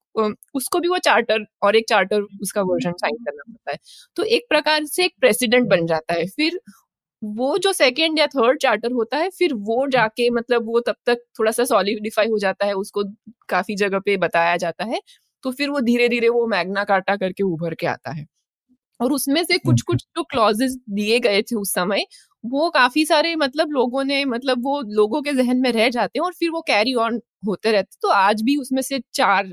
[0.54, 3.78] उसको भी वो चार्टर और एक चार्टर उसका वर्जन साइन करना पड़ता है।
[4.16, 6.58] तो एक प्रकार से एक प्रेसिडेंट बन जाता है। फिर
[7.22, 11.22] वो जो सेकेंड या थर्ड चार्टर होता है फिर वो जाके मतलब वो तब तक
[11.38, 13.04] थोड़ा सा सॉलिडिफाई हो जाता है उसको
[13.48, 15.00] काफ़ी जगह पे बताया जाता है
[15.44, 18.26] तो फिर वो धीरे धीरे वो मैग्ना काटा करके उभर के आता है।
[19.00, 22.06] और उसमें से कुछ कुछ जो क्लॉजेस दिए गए थे उस समय
[22.44, 26.24] वो काफ़ी सारे मतलब लोगों ने मतलब वो लोगों के जहन में रह जाते हैं
[26.24, 29.48] और फिर वो कैरी ऑन होते रहते तो आज भी उसमें से चार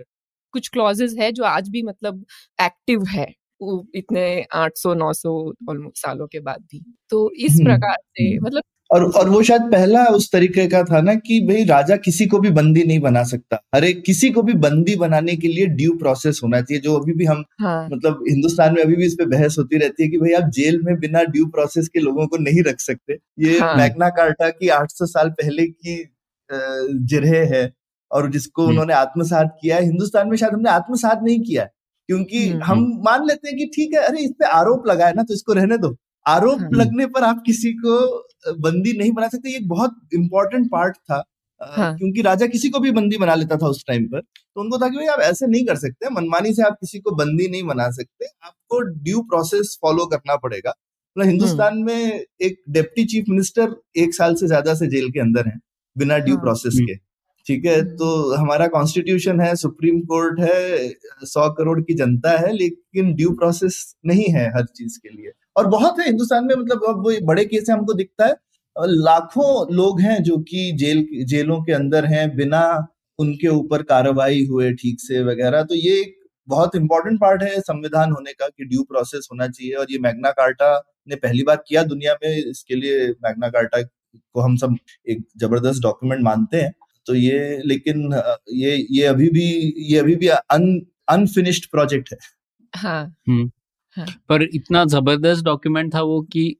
[0.53, 2.25] कुछ क्लॉजेस है जो आज भी मतलब
[2.59, 3.27] एक्टिव है।
[3.61, 9.03] इतने 800 900 सालों के बाद भी तो इस हम्म, प्रकार से हम्म। मतलब और
[9.11, 12.49] और वो शायद पहला उस तरीके का था ना कि भाई राजा किसी को भी
[12.51, 16.61] बंदी नहीं बना सकता अरे किसी को भी बंदी बनाने के लिए ड्यू प्रोसेस होना
[16.61, 17.87] चाहिए जो अभी भी हम हाँ.
[17.89, 20.81] मतलब हिंदुस्तान में अभी भी इस पे बहस होती रहती है कि भाई आप जेल
[20.81, 23.75] में बिना ड्यू प्रोसेस के लोगों को नहीं रख सकते ये हाँ.
[23.77, 25.97] मैग्ना कार्टा की 800 साल पहले की
[27.05, 27.71] जिरह है
[28.11, 31.67] और जिसको हम्म। उन्होंने आत्मसात किया है हिंदुस्तान में शायद हमने आत्मसात नहीं किया
[32.09, 35.13] क्योंकि हम्म, हम हम्म। मान लेते हैं कि ठीक है अरे इस पे आरोप लगाए
[35.13, 39.27] ना तो इसको रहने दो। आरोप हाँ। लगने पर आप किसी को बंदी नहीं बना
[39.27, 41.23] सकते। ये बहुत इंपॉर्टेंट पार्ट था।
[41.61, 41.95] हाँ.
[41.97, 44.89] क्योंकि राजा किसी को भी बंदी बना लेता था उस टाइम पर। तो उनको था
[44.89, 47.89] कि भाई आप ऐसे नहीं कर सकते। मनमानी से आप किसी को बंदी नहीं बना
[47.91, 50.73] सकते। आपको ड्यू प्रोसेस फॉलो करना पड़ेगा।
[51.15, 55.47] मतलब हिंदुस्तान में एक डेप्टी चीफ मिनिस्टर एक साल से ज़्यादा से जेल के अंदर
[55.47, 55.57] है
[55.95, 56.95] बिना ड्यू हाँ। प्रोसेस के।
[57.45, 57.79] ठीक है?
[57.79, 60.89] हम्म। तो हमारा कॉन्स्टिट्यूशन है सुप्रीम कोर्ट है
[61.25, 65.67] सौ करोड़ की जनता है लेकिन ड्यू प्रोसेस नहीं है हर चीज़ के लिए। और
[65.67, 68.33] बहुत है हिंदुस्तान में मतलब अब वो बड़े केस हमको दिखता है।
[68.75, 72.61] लाखों लोग हैं जो कि जेल जेलों के अंदर हैं बिना
[73.19, 76.15] उनके ऊपर कार्रवाई हुए ठीक से वगैरह। तो ये एक
[76.47, 80.31] बहुत इंपॉर्टेंट पार्ट है संविधान होने का कि ड्यू प्रोसेस होना चाहिए। और ये मैग्ना
[80.31, 80.69] कार्टा
[81.07, 84.75] ने पहली बार किया दुनिया में इसके लिए मैग्ना कार्टा को हम सब
[85.09, 86.73] एक ज़बरदस्त डॉक्यूमेंट मानते हैं।
[87.07, 88.13] तो ये लेकिन
[88.53, 89.45] ये ये अभी भी
[89.77, 92.17] ये अभी भी अन अनफिनिश्ड प्रोजेक्ट है।
[92.73, 93.15] हाँ।
[94.29, 96.55] पर इतना ज़बरदस्त डॉक्यूमेंट था वो कि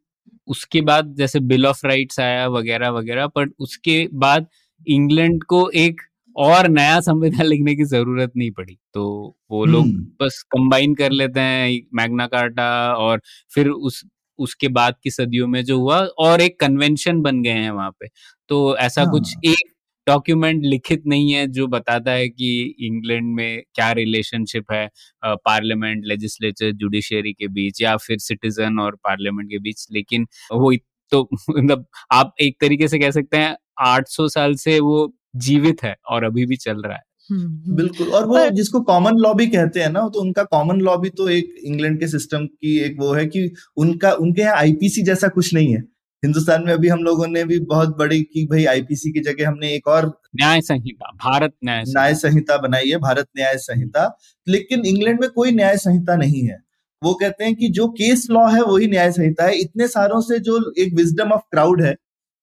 [0.48, 4.48] उसके बाद जैसे बिल ऑफ़ राइट्स आया वगैरह वगैरह पर उसके बाद
[4.88, 6.02] इंग्लैंड को एक
[6.36, 9.04] और नया संविधान लिखने की ज़रूरत नहीं पड़ी। तो
[9.52, 13.22] वो लोग हम्म, बस कंबाइन कर लेते हैं मैग्ना कार्टा और
[13.56, 14.04] फिर उस
[14.40, 18.08] उसके बाद की सदियों में जो हुआ और एक कन्वेंशन बन गए हैं वहाँ पे।
[18.50, 19.75] तो ऐसा हाँ। कुछ एक
[20.08, 24.90] डॉक्यूमेंट लिखित नहीं है जो बताता है कि इंग्लैंड में क्या रिलेशनशिप है
[25.26, 30.74] पार्लियामेंट लेजिस्लेचर जुडिशियरी के बीच या फिर सिटीजन और पार्लियामेंट के बीच। लेकिन वो
[31.12, 35.96] तो मतलब आप एक तरीके से कह सकते हैं 800 साल से वो जीवित है
[36.10, 39.80] और अभी भी चल रहा है। हम्म, बिल्कुल और वो जिसको कॉमन लॉ भी कहते
[39.80, 43.14] हैं ना तो उनका कॉमन लॉ भी तो एक इंग्लैंड के सिस्टम की एक वो
[43.14, 45.84] है कि उनका उनके यहाँ आईपीसी जैसा कुछ नहीं है।
[46.26, 49.74] हिंदुस्तान में अभी हम लोगों ने भी बहुत बड़ी की भाई आईपीसी की जगह हमने
[49.74, 54.86] एक और न्याय संहिता भारत न्याय संहिता। न्याय संहिता बनाई है भारत न्याय संहिता। लेकिन
[54.86, 56.64] इंग्लैंड में कोई न्याय संहिता नहीं है।
[57.04, 60.40] वो कहते हैं कि जो केस लॉ है वही न्याय संहिता है। इतने सारों से
[60.40, 61.96] जो एक विजडम ऑफ़ क्राउड है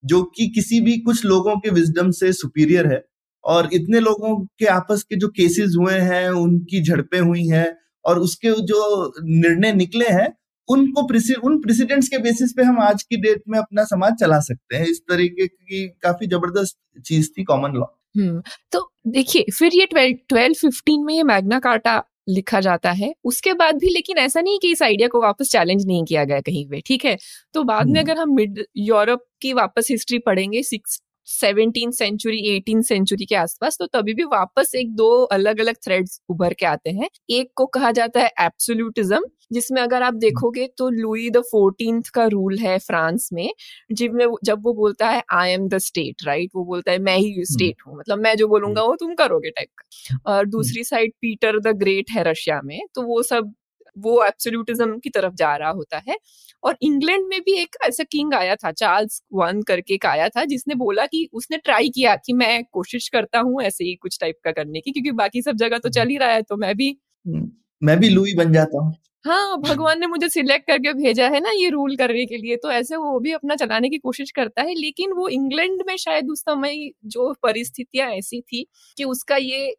[0.05, 3.05] जो कि किसी भी कुछ लोगों के विजडम से सुपीरियर है
[3.45, 8.19] और इतने लोगों के आपस के जो केसेस हुए हैं उनकी झड़पें हुई हैं और
[8.19, 10.37] उसके जो निर्णय निकले हैं
[10.69, 14.41] उनको प्रेसि- उन प्रेसिडेंट्स के बेसिस पे हम आज की डेट में अपना समाज चला
[14.41, 17.85] सकते हैं। इस तरीके की काफ़ी ज़बरदस्त चीज़ थी कॉमन लॉ
[18.19, 23.15] हम्म तो देखिए फिर ये ट्वेल्व ट्वेल्व फिफ्टीन में ये मैग्ना कार्टा लिखा जाता है।
[23.25, 26.41] उसके बाद भी लेकिन ऐसा नहीं कि इस आइडिया को वापस चैलेंज नहीं किया गया
[26.41, 27.19] कहीं पे ठीक है?
[27.55, 32.39] तो बाद में हम्म। अगर हम मिड यूरोप की वापस हिस्ट्री पढ़ेंगे six seventeen century
[32.49, 36.67] eighteen century के आसपास तो तभी भी वापस एक दो अलग अलग थ्रेड्स उभर के
[36.67, 41.41] आते हैं। एक को कहा जाता है एब्सोल्यूटिज्म जिसमें अगर आप देखोगे तो लुई द
[41.51, 43.51] फोर्टींथ का रूल है फ्रांस में
[43.93, 47.45] जिसमें जब वो बोलता है I am the state right वो बोलता है मैं ही
[47.47, 51.59] स्टेट हूँ। मतलब मैं जो बोलूँगा वो तुम करोगे टाइप का। और दूसरी साइड पीटर
[51.61, 53.53] द ग्रेट है रशिया में तो वो सब
[53.97, 56.17] वो एब्सोल्यूटिज्म की तरफ़ जा रहा होता है।
[56.63, 60.45] और इंग्लैंड में भी एक ऐसा किंग आया था चार्ल्स वन करके एक आया था
[60.45, 64.37] जिसने बोला कि उसने ट्राई किया कि मैं कोशिश करता हूँ ऐसे ही कुछ टाइप
[64.45, 66.91] का करने की क्योंकि बाकी सब जगह तो चल ही रहा है तो मैं भी
[67.27, 67.51] हम्म,
[67.83, 71.51] मैं भी लुई बन जाता हूँ। हाँ भगवान ने मुझे सिलेक्ट करके भेजा है ना
[71.53, 74.75] ये रूल करने के लिए तो ऐसे वो भी अपना चलाने की कोशिश करता है
[74.75, 78.67] लेकिन वो इंग्लैंड में शायद उस समय जो परिस्थितियाँ ऐसी थी
[78.99, 79.75] कि उसका ये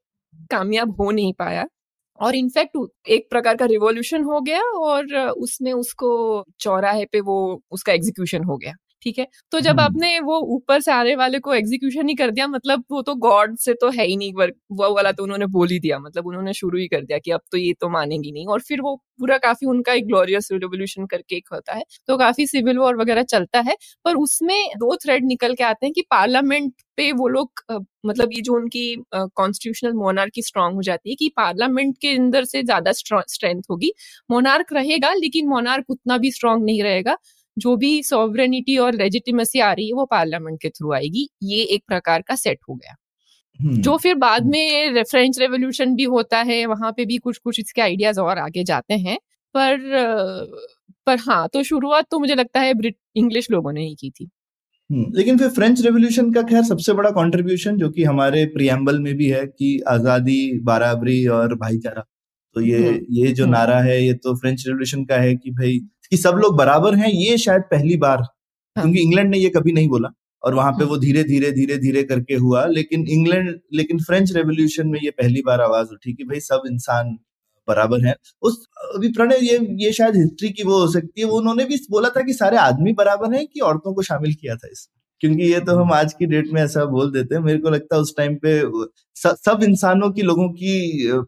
[0.51, 1.65] कामयाब हो नहीं पाया।
[2.19, 2.77] और इनफैक्ट
[3.09, 6.11] एक प्रकार का रिवॉल्यूशन हो गया और उसमें उसको
[6.59, 8.73] चौराहे पे वो, उसका एग्जीक्यूशन हो गया।
[9.03, 9.27] ठीक है?
[9.51, 12.83] तो जब हम्म। आपने वो ऊपर से आने वाले को एग्जीक्यूशन ही कर दिया मतलब
[12.91, 15.79] वो तो गॉड से तो है ही नहीं वर्क वो वाला तो उन्होंने बोल ही
[15.79, 18.61] दिया मतलब उन्होंने शुरू ही कर दिया कि अब तो ये तो मानेंगी नहीं। और
[18.63, 22.77] फिर वो पूरा काफ़ी उनका एक ग्लोरियस रिवोल्यूशन करके एक होता है तो काफ़ी सिविल
[22.77, 27.11] वॉर वगैरह चलता है पर उसमें दो थ्रेड निकल के आते हैं कि पार्लियामेंट पे
[27.13, 27.61] वो लोग
[28.05, 28.85] मतलब ये जो उनकी
[29.15, 33.91] कॉन्स्टिट्यूशनल मोनार्की स्ट्रांग हो जाती है कि पार्लियामेंट के अंदर से ज़्यादा स्ट्रेंथ होगी।
[34.29, 37.15] मोनार्क रहेगा लेकिन मोनार्क उतना भी स्ट्रांग नहीं रहेगा।
[37.57, 41.83] जो भी सॉवरेनिटी और लेजिटिमेसी आ रही है वो पार्लियामेंट के थ्रू आएगी। ये एक
[41.87, 42.95] प्रकार का सेट हो गया।
[43.59, 47.59] हम्म, जो फिर बाद में फ्रेंच रेवोल्यूशन भी होता है वहाँ पे भी कुछ कुछ
[47.59, 49.17] इसके आइडियाज़ और आगे जाते हैं।
[49.55, 49.77] पर
[51.07, 54.29] पर हाँ तो शुरुआत तो मुझे लगता है ब्रिट इंग्लिश लोगों ने ही की थी।
[54.89, 59.13] हम्म, लेकिन फिर फ्रेंच रेवोल्यूशन का खैर सबसे बड़ा कंट्रीब्यूशन जो कि हमारे प्रियम्बल में
[59.17, 62.03] भी है कि आज़ादी बराबरी और भाईचारा
[62.55, 65.51] तो ये हम्म, ये जो हम्म। नारा है ये तो फ्रेंच रेवोल्यूशन का है कि
[65.51, 65.79] भाई
[66.11, 69.71] कि सब लोग बराबर हैं ये शायद पहली बार। हाँ। क्योंकि इंग्लैंड ने ये कभी
[69.71, 70.09] नहीं बोला
[70.43, 74.31] और वहाँ पे हाँ। वो धीरे धीरे धीरे धीरे करके हुआ लेकिन इंग्लैंड लेकिन फ्रेंच
[74.31, 77.17] रेवोल्यूशन में ये पहली बार आवाज़ उठी कि भाई सब इंसान
[77.67, 81.37] बराबर हैं। उस अभी प्रणय ये ये शायद हिस्ट्री की वो हो सकती है वो
[81.37, 84.67] उन्होंने भी बोला था कि सारे आदमी बराबर हैं कि औरतों को शामिल किया था
[84.71, 87.69] इसमें। क्योंकि ये तो हम आज की डेट में ऐसा बोल देते हैं मेरे को
[87.69, 88.61] लगता है उस टाइम पे
[89.15, 90.73] स- सब इंसानों की लोगों की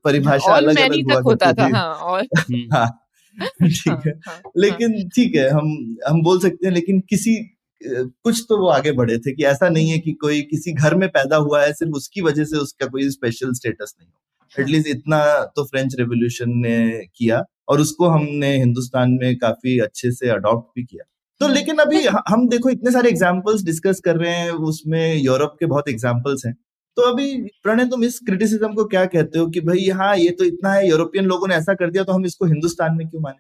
[0.04, 2.28] परिभाषा अलग अलग हुआ होता था थी। हाँ और
[2.74, 3.05] हाँ।
[3.62, 7.36] ठीक है। हाँ, हाँ, लेकिन ठीक है हम हम बोल सकते हैं लेकिन किसी
[7.82, 11.08] कुछ तो वो आगे बढ़े थे कि ऐसा नहीं है कि कोई किसी घर में
[11.10, 15.20] पैदा हुआ है सिर्फ़ उसकी वजह से उसका कोई स्पेशल स्टेटस नहीं हो। एटलीस्ट इतना
[15.56, 16.78] तो फ्रेंच रेवोल्यूशन ने
[17.18, 21.04] किया और उसको हमने हिंदुस्तान में काफ़ी अच्छे से अडॉप्ट भी किया।
[21.42, 25.66] तो लेकिन अभी हम देखो इतने सारे एग्जाम्पल्स डिस्कस कर रहे हैं उसमें यूरोप के
[25.66, 26.56] बहुत एग्जाम्पल्स हैं।
[26.98, 30.44] तो अभी प्रणय तुम इस क्रिटिसिज्म को क्या कहते हो कि भाई हाँ ये तो
[30.46, 33.40] इतना है यूरोपियन लोगों ने ऐसा कर दिया तो हम इसको हिंदुस्तान में क्यों माने?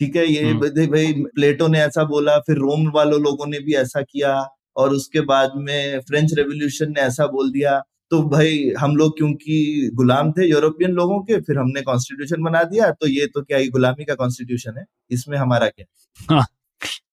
[0.00, 3.74] ठीक है ये हम्म। भाई प्लेटो ने ऐसा बोला फिर रोम वालों लोगों ने भी
[3.74, 4.32] ऐसा किया
[4.76, 7.78] और उसके बाद में फ्रेंच रेवोल्यूशन ने ऐसा बोल दिया।
[8.10, 12.90] तो भाई हम लोग क्योंकि गुलाम थे यूरोपियन लोगों के फिर हमने कॉन्स्टिट्यूशन बना दिया
[12.90, 14.84] तो ये तो क्या ही गुलामी का कॉन्स्टिट्यूशन है?
[15.10, 15.86] इसमें हमारा क्या?
[16.30, 16.44] हाँ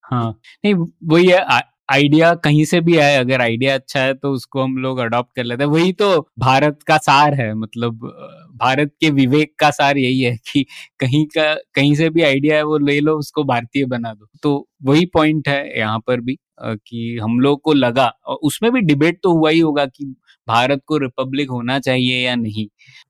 [0.04, 0.30] हाँ।
[0.66, 0.74] नहीं
[1.06, 1.40] वही है
[1.90, 5.44] आइडिया कहीं से भी आए, अगर आइडिया अच्छा है तो उसको हम लोग अडॉप्ट कर
[5.44, 8.00] लेते हैं। वही तो भारत का सार है मतलब
[8.58, 10.66] भारत के विवेक का सार यही है कि
[11.00, 14.68] कहीं का, कहीं से भी आइडिया है वो ले लो, उसको भारतीय बना दो। तो
[14.84, 19.20] वही पॉइंट है यहाँ पर भी कि हम लोग को लगा, और उसमें भी डिबेट
[19.24, 20.06] तो हुआ ही होगा कि
[20.48, 22.68] भारत को रिपब्लिक होना चाहिए या नहीं।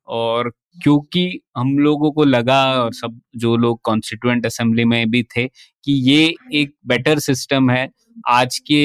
[0.10, 5.48] और क्योंकि हम लोगों को लगा और सब जो लोग कॉन्स्टिट्यूएंट असेंबली में भी थे
[5.48, 7.90] कि ये एक बेटर सिस्टम है
[8.30, 8.84] आज के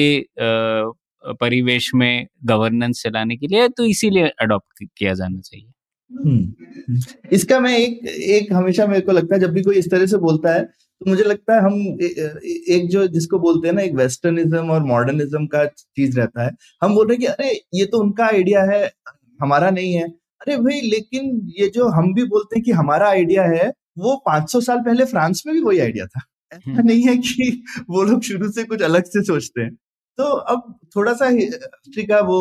[1.33, 5.65] परिवेश में गवर्नेंस चलाने के लिए तो इसीलिए अडॉप्ट किया जाना चाहिए।
[6.11, 6.99] हम्म,
[7.31, 10.17] इसका मैं एक एक हमेशा मेरे को लगता है जब भी कोई इस तरह से
[10.17, 12.05] बोलता है तो मुझे लगता है हम ए,
[12.69, 16.51] एक जो जिसको बोलते हैं ना एक वेस्टर्निज्म और मॉडर्निज्म का चीज़ रहता है
[16.83, 18.91] हम बोल रहे हैं कि अरे ये तो उनका आइडिया है
[19.41, 20.07] हमारा नहीं है
[20.41, 24.61] अरे भाई लेकिन ये जो हम भी बोलते हैं कि हमारा आइडिया है वो 500
[24.61, 26.21] साल पहले फ्रांस में भी वही आइडिया था।
[26.53, 29.73] ऐसा हम्म। नहीं है कि वो लोग शुरू से कुछ अलग से सोचते हैं।
[30.17, 32.39] तो अब थोड़ा सा हिस्ट्री का वो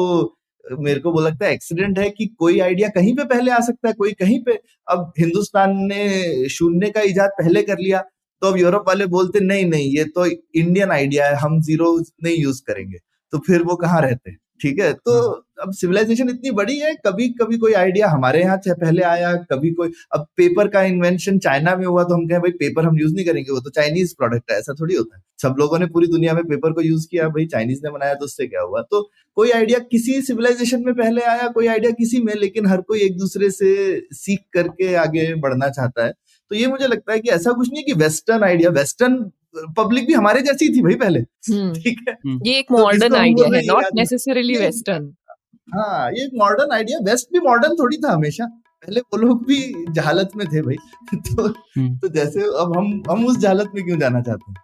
[0.64, 3.88] मेरे को वो लगता है एक्सीडेंट है कि कोई आइडिया कहीं पे पहले आ सकता
[3.88, 4.58] है कोई कहीं पे।
[4.88, 8.00] अब हिंदुस्तान ने शून्य का इजाद पहले कर लिया
[8.42, 12.36] तो अब यूरोप वाले बोलते नहीं नहीं ये तो इंडियन आइडिया है हम ज़ीरो नहीं
[12.38, 12.98] यूज़ करेंगे।
[13.32, 14.38] तो फिर वो कहाँ रहते हैं?
[14.62, 14.92] ठीक है?
[14.94, 19.02] तो हाँ। अब सिविलाइजेशन इतनी बड़ी है कभी कभी कोई आइडिया हमारे यहाँ से पहले
[19.04, 22.84] आया कभी कोई अब पेपर का इन्वेंशन चाइना में हुआ तो हम कहें भाई पेपर
[22.84, 25.78] हम यूज़ नहीं करेंगे वो तो चाइनीज़ प्रोडक्ट है। ऐसा थोड़ी होता है। सब लोगों
[25.78, 28.62] ने पूरी दुनिया में पेपर को यूज़ किया भाई चाइनीज़ ने बनाया तो उससे क्या
[28.62, 28.82] हुआ?
[28.82, 29.02] तो
[29.36, 33.18] कोई आइडिया किसी सिविलाइजेशन में पहले आया कोई आइडिया किसी में लेकिन हर कोई एक
[33.18, 33.74] दूसरे से
[34.14, 36.12] सीख करके आगे बढ़ना चाहता है।
[36.50, 39.18] तो ये मुझे लगता है कि ऐसा कुछ नहीं कि वेस्टर्न आइडिया वेस्टर्न
[39.56, 43.16] पब्लिक भी हमारे जैसी थी भाई पहले। हम्म। ठीक है। हम्म। ये एक मॉडर्न तो
[43.16, 45.14] आइडिया है नॉट नेसेसरीली वेस्टर्न
[45.74, 48.46] हाँ ये एक मॉडर्न आइडिया वेस्ट भी मॉडर्न थोड़ी था हमेशा।
[48.82, 50.76] पहले वो लोग भी जहालत में थे भाई।
[51.14, 54.56] तो हम्म। तो जैसे अब हम हम उस जहालत में क्यों जाना चाहते हैं?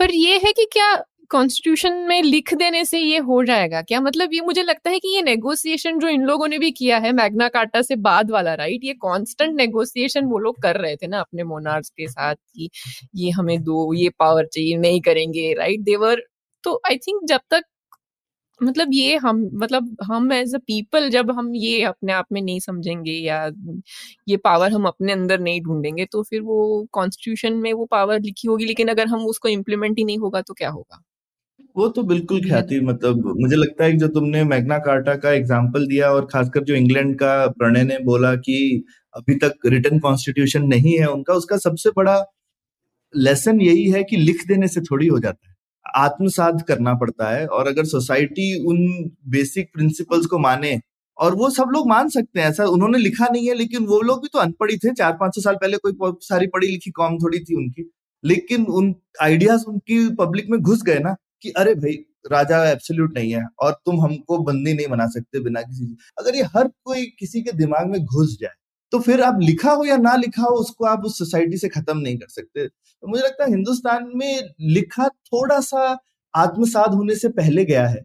[0.00, 0.94] पर ये है कि क्या
[1.30, 4.30] कॉन्स्टिट्यूशन में लिख देने से ये हो जाएगा। क्या मतलब?
[4.32, 7.48] ये मुझे लगता है कि ये नेगोशिएशन जो इन लोगों ने भी किया है, मैग्ना
[7.50, 11.44] कार्टा से बाद वाला राइट ये कांस्टेंट नेगोशिएशन वो लोग कर रहे थे ना अपने
[11.44, 12.70] मोनार्स के साथ कि
[13.16, 16.22] ये हमें दो, ये पावर चाहिए, नहीं करेंगे राइट देवर
[16.64, 17.62] तो आई थिंक जब तक
[18.60, 22.60] मतलब ये हम मतलब हम एज अ पीपल जब हम ये अपने आप में नहीं
[22.60, 23.44] समझेंगे या
[24.28, 28.48] ये पावर हम अपने अंदर नहीं ढूंढेंगे तो फिर वो कॉन्स्टिट्यूशन में वो पावर लिखी
[28.48, 31.02] होगी, लेकिन अगर हम उसको इम्प्लीमेंट ही नहीं होगा तो क्या होगा?
[31.78, 35.86] वो तो बिल्कुल ख्याति मतलब मुझे लगता है कि जो तुमने मैग्ना कार्टा का एग्ज़ाम्पल
[35.86, 38.56] दिया और खासकर जो इंग्लैंड का प्रणय ने बोला कि
[39.14, 42.16] अभी तक रिटर्न कॉन्स्टिट्यूशन नहीं है उनका उसका सबसे बड़ा
[43.14, 45.54] लेसन यही है कि लिख देने से थोड़ी हो जाता है।
[45.96, 48.78] आत्मसात करना पड़ता है और अगर सोसाइटी उन
[49.28, 50.78] बेसिक प्रिंसिपल्स को माने
[51.18, 54.22] और वो सब लोग मान सकते हैं ऐसा उन्होंने लिखा नहीं है लेकिन वो लोग
[54.22, 57.38] भी तो अनपढ़ी थे चार पाँच सौ साल पहले कोई सारी पढ़ी लिखी कॉम थोड़ी
[57.38, 57.90] थी उनकी
[58.24, 61.92] लेकिन उन आइडियाज़ उनकी पब्लिक में घुस गए ना कि अरे भाई
[62.32, 66.42] राजा एब्सोल्यूट नहीं है और तुम हमको बंदी नहीं बना सकते बिना किसी अगर ये
[66.56, 68.54] हर कोई किसी के दिमाग में घुस जाए
[68.92, 71.96] तो फिर आप लिखा हो या ना लिखा हो उसको आप उस सोसाइटी से खत्म
[71.98, 75.84] नहीं कर सकते तो मुझे लगता है हिंदुस्तान में लिखा थोड़ा सा
[76.34, 78.02] आत्मसाद होने से पहले गया है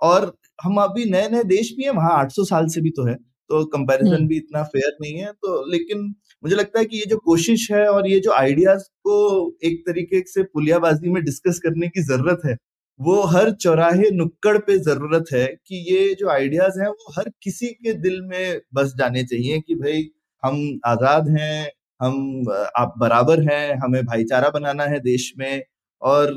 [0.00, 3.14] और हम अभी नए नए देश भी है वहाँ 800 साल से भी तो है
[3.50, 6.02] तो कंपैरिजन हम्म। भी इतना फेयर नहीं है तो लेकिन
[6.44, 9.16] मुझे लगता है कि ये जो कोशिश है और ये जो आइडियाज़ को
[9.64, 12.56] एक तरीके से पुलियाबाजी में डिस्कस करने की ज़रूरत है
[13.00, 17.66] वो हर चौराहे नुक्कड़ पे ज़रूरत है कि ये जो आइडियाज़ हैं वो हर किसी
[17.66, 20.08] के दिल में बस जाने चाहिए कि भाई,
[20.42, 22.44] हम आज़ाद हैं, हम
[22.78, 25.62] आप बराबर हैं, हमें भाईचारा बनाना है देश में
[26.02, 26.34] और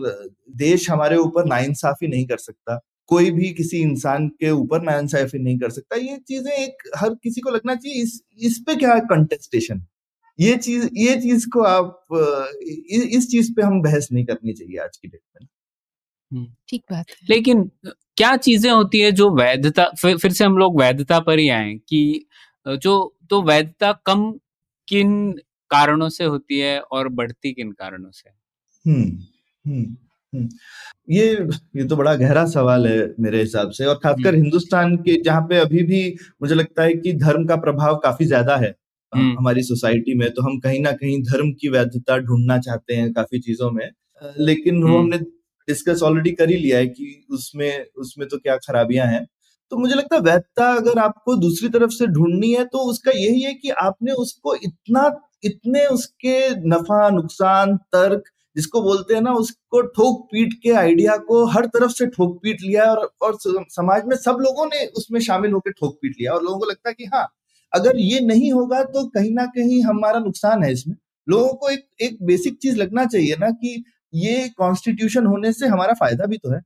[0.58, 5.58] देश हमारे ऊपर नाइंसाफी नहीं कर सकता। कोई भी किसी इंसान के ऊपर नाइंसाफी नहीं
[5.60, 9.00] कर सकता। ये चीज़ें एक हर किसी को लगना चाहिए, इस इस पे क्या है
[9.12, 9.86] कंटेस्टेशन
[10.39, 12.08] ये चीज़ ये चीज़ को आप
[13.12, 15.48] इस चीज़ पे हम बहस नहीं करनी चाहिए आज की डेट में।
[16.32, 17.70] ठीक बात है लेकिन
[18.18, 21.74] क्या चीज़ें होती है जो वैधता फिर, फिर से हम लोग वैधता पर ही आए
[21.90, 22.26] कि
[22.66, 24.32] जो तो वैधता कम
[24.88, 25.32] किन
[25.72, 28.30] कारणों से होती है और बढ़ती किन कारणों से
[28.86, 29.04] हम्म
[29.65, 29.96] हम्म
[30.34, 30.50] हम्म।
[31.10, 31.25] ये
[31.75, 35.58] ये तो बड़ा गहरा सवाल है मेरे हिसाब से और खासकर। हिंदुस्तान के जहाँ पे
[35.58, 36.02] अभी भी
[36.42, 38.73] मुझे लगता है कि धर्म का प्रभाव काफ़ी ज़्यादा है।
[39.13, 43.40] हमारी सोसाइटी में तो हम कहीं ना कहीं धर्म की वैधता ढूंढना चाहते हैं काफ़ी
[43.40, 43.90] चीज़ों में
[44.40, 45.17] लेकिन वो हमने
[45.68, 49.26] डिस्कस ऑलरेडी कर ही लिया है कि उसमें उसमें तो क्या खराबियाँ हैं।
[49.72, 53.42] तो मुझे लगता है वैधता अगर आपको दूसरी तरफ़ से ढूंढनी है तो उसका यही
[53.42, 55.12] है कि आपने उसको इतना,
[55.44, 56.40] इतने उसके
[56.70, 58.24] नफा, नुकसान, तर्क,
[58.56, 62.62] जिसको बोलते हैं ना, उसको ठोक पीट के, आइडिया को हर तरफ़ से ठोक पीट
[62.62, 63.38] लिया और और
[63.72, 66.90] समाज में सब लोगों ने उसमें शामिल होकर ठोक पीट लिया। और लोगों को लगता
[66.90, 67.28] है कि हाँ
[67.74, 70.96] अगर ये नहीं होगा तो कहीं ना कहीं हमारा नुकसान है इसमें।
[71.28, 73.84] लोगों को एक एक बेसिक चीज़ लगना चाहिए ना कि
[74.18, 76.60] ये कॉन्स्टिट्यूशन होने से हमारा फ़ायदा भी तो है।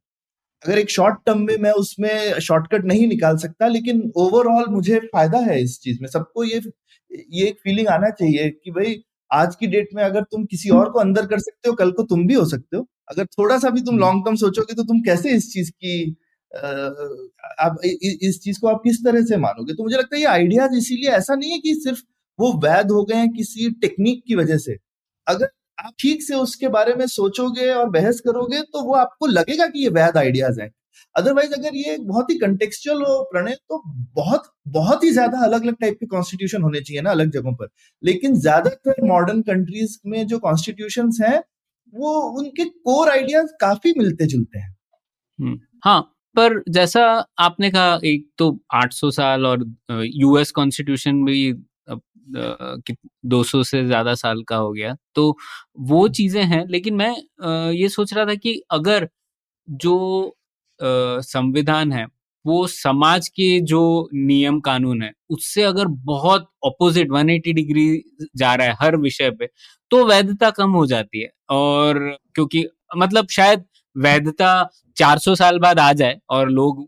[0.64, 5.40] अगर एक शॉर्ट टर्म में मैं उसमें शॉर्टकट नहीं निकाल सकता लेकिन ओवरऑल मुझे फ़ायदा
[5.42, 6.62] है इस चीज़ में। सबको ये
[7.12, 8.96] ये एक फीलिंग आना चाहिए कि भाई
[9.32, 12.04] आज की डेट में अगर तुम किसी और को अंदर कर सकते हो कल को
[12.06, 15.02] तुम भी हो सकते हो। अगर थोड़ा सा भी तुम लॉन्ग टर्म सोचोगे तो तुम
[15.04, 16.16] कैसे इस चीज़ की
[17.62, 19.74] आप इस चीज़ को आप किस तरह से मानोगे?
[19.74, 22.02] तो मुझे लगता है ये आइडियाज़ इसीलिए ऐसा नहीं है कि सिर्फ़
[22.40, 24.78] वो वैध हो गए हैं किसी टेक्निक की वजह से।
[25.28, 25.50] अगर
[25.82, 29.84] आप ठीक से उसके बारे में सोचोगे और बहस करोगे तो वो आपको लगेगा कि
[29.84, 30.70] ये वैध आइडियाज़ हैं।
[31.16, 33.82] अदरवाइज़ अगर ये बहुत ही कंटेक्चुअल हो प्रणय तो
[34.16, 37.70] बहुत बहुत ही ज़्यादा अलग अलग टाइप के कॉन्स्टिट्यूशन होने चाहिए ना अलग जगहों पर।
[38.04, 41.38] लेकिन ज़्यादातर मॉडर्न कंट्रीज़ में जो कॉन्स्टिट्यूशन हैं
[41.94, 44.76] वो उनके कोर आइडियाज़ काफ़ी मिलते जुलते हैं।
[45.40, 46.02] हम्म, हाँ
[46.36, 47.04] पर जैसा
[47.40, 51.52] आपने कहा एक तो 800 साल और यूएस कॉन्स्टिट्यूशन भी
[53.26, 55.38] दो सौ से ज़्यादा साल का हो गया। तो
[55.82, 57.12] वो चीज़ें हैं लेकिन मैं
[57.74, 59.08] ये सोच रहा था कि अगर
[59.68, 60.36] जो
[60.80, 62.06] संविधान है
[62.46, 63.82] वो समाज के जो
[64.16, 67.88] नियम कानून है उससे अगर बहुत ऑपोजिट 180 डिग्री
[68.38, 69.48] जा रहा है हर विषय पे
[69.92, 72.00] तो वैधता कम हो जाती है। और
[72.36, 72.66] क्योंकि
[72.98, 73.66] मतलब शायद
[73.96, 74.52] वैधता
[74.98, 76.88] 400 साल बाद आ जाए और लोग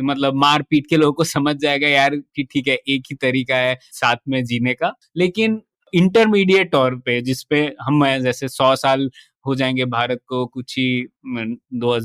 [0.00, 3.56] मतलब मार पीट के लोगों को समझ जाएगा यार कि ठीक है, एक ही तरीका
[3.56, 5.60] है साथ में जीने का। लेकिन
[5.92, 9.10] इंटरमीडिएट तौर पे, जिसपे हम जैसे सौ साल
[9.46, 11.98] हो जाएँगे भारत को कुछ ही दो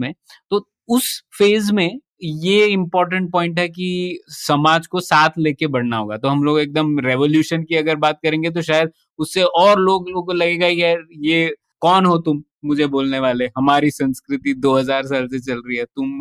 [0.00, 0.12] में
[0.50, 1.90] तो उस फ़ेज़ में
[2.22, 6.98] ये इम्पोर्टेंट पॉइंट है कि समाज को साथ लेके बढ़ना होगा। तो हम लोग एकदम
[7.00, 11.54] रेवोल्यूशन की अगर बात करेंगे तो शायद उससे और लोग, लोगों को लगेगा, यार ये
[11.82, 12.42] कौन हो तुम?
[12.66, 16.20] मुझे बोलने वाले, हमारी संस्कृति 2000 साल से चल रही है, तुम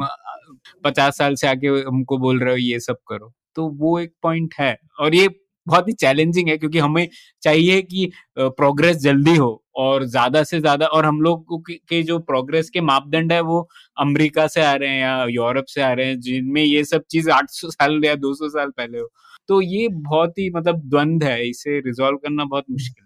[0.86, 4.54] पचास साल से आके हमको बोल रहे हो, ये सब करो। तो वो एक पॉइंट
[4.60, 5.28] है। और ये
[5.68, 7.08] बहुत ही चैलेंजिंग है, क्योंकि हमें
[7.44, 12.70] चाहिए कि प्रोग्रेस जल्दी हो और ज़्यादा से ज़्यादा और हम लोग के जो प्रोग्रेस
[12.70, 13.68] के मापदंड है, वो
[13.98, 17.30] अमेरिका से आ रहे हैं या यूरोप से आ रहे हैं, जिनमें ये सब चीज़
[17.32, 19.10] 800 साल या 200 साल पहले हो।
[19.50, 23.05] तो ये बहुत ही मतलब द्वंद है, इसे रिजोल्व करना बहुत मुश्किल।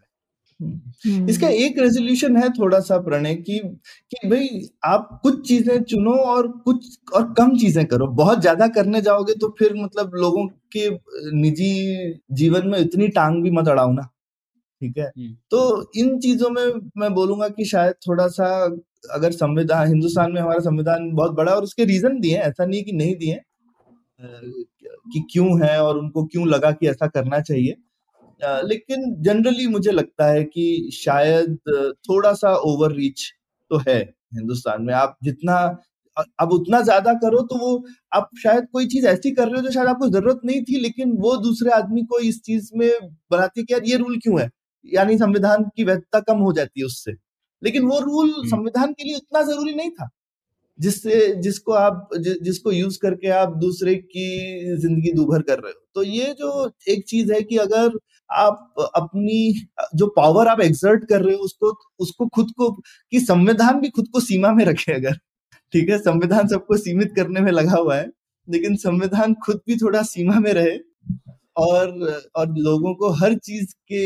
[1.30, 3.60] इसका एक रेजोल्यूशन है थोड़ा सा प्रणय की
[4.12, 4.48] कि भाई
[4.86, 9.50] आप कुछ चीज़ें चुनो और कुछ और कम चीज़ें करो। बहुत ज़्यादा करने जाओगे तो
[9.60, 10.46] फिर मतलब लोगों
[10.76, 10.90] के
[11.36, 11.72] निजी
[12.34, 14.02] जीवन में इतनी टांग भी मत अड़ाओ ना
[14.82, 15.06] ठीक है?
[15.08, 16.66] हम्म। तो इन चीज़ों में
[16.98, 18.50] मैं बोलूँगा कि शायद थोड़ा सा
[19.14, 22.92] अगर संविधान हिंदुस्तान में हमारा संविधान बहुत बड़ा और उसके रीजन दिए ऐसा नहीं कि
[22.94, 23.40] नहीं दिए
[25.14, 27.76] कि क्यों है और उनको क्यों लगा कि ऐसा करना चाहिए।
[28.42, 31.58] लेकिन जनरली मुझे लगता है कि शायद
[32.04, 33.30] थोड़ा सा ओवर रीच
[33.72, 34.00] तो है
[34.36, 35.56] हिंदुस्तान में। आप जितना
[36.40, 37.72] अब उतना ज़्यादा करो तो वो
[38.14, 41.12] आप शायद कोई चीज़ ऐसी कर रहे हो जो शायद आपको ज़रूरत नहीं थी लेकिन
[41.20, 42.90] वो दूसरे आदमी को इस चीज़ में
[43.32, 44.50] बनाती है कि यार ये रूल क्यों है?
[44.86, 47.12] यानी संविधान की वैधता कम हो जाती है उससे।
[47.62, 50.10] लेकिन वो रूल संविधान के लिए उतना ज़रूरी नहीं था
[50.80, 55.82] जिससे जिसको आप जि, जिसको यूज़ करके आप दूसरे की ज़िंदगी दूभर कर रहे हो।
[55.96, 57.98] तो ये जो एक चीज़ है कि अगर
[58.32, 59.54] आप अपनी,
[59.96, 62.70] जो पावर आप एक्सर्ट कर रहे हो, उसको उसको खुद को,
[63.14, 65.14] कि संविधान भी खुद को सीमा में रखे अगर।
[65.74, 65.98] ठीक है?
[66.00, 68.08] संविधान सबको सीमित करने में लगा हुआ है,
[68.48, 70.78] लेकिन संविधान खुद भी थोड़ा सीमा में रहे
[71.58, 71.90] और
[72.36, 73.98] और लोगों को हर चीज़ के,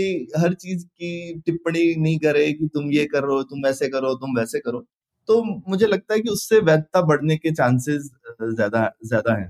[0.42, 4.60] हर चीज़ की टिप्पणी नहीं करे कि तुम ये करो, तुम ऐसे करो, तुम वैसे
[4.60, 4.86] करो।
[5.30, 8.10] तो मुझे लगता है कि उससे वैधता बढ़ने के चांसेस
[8.44, 9.50] ज़्यादा ज़्यादा हैं।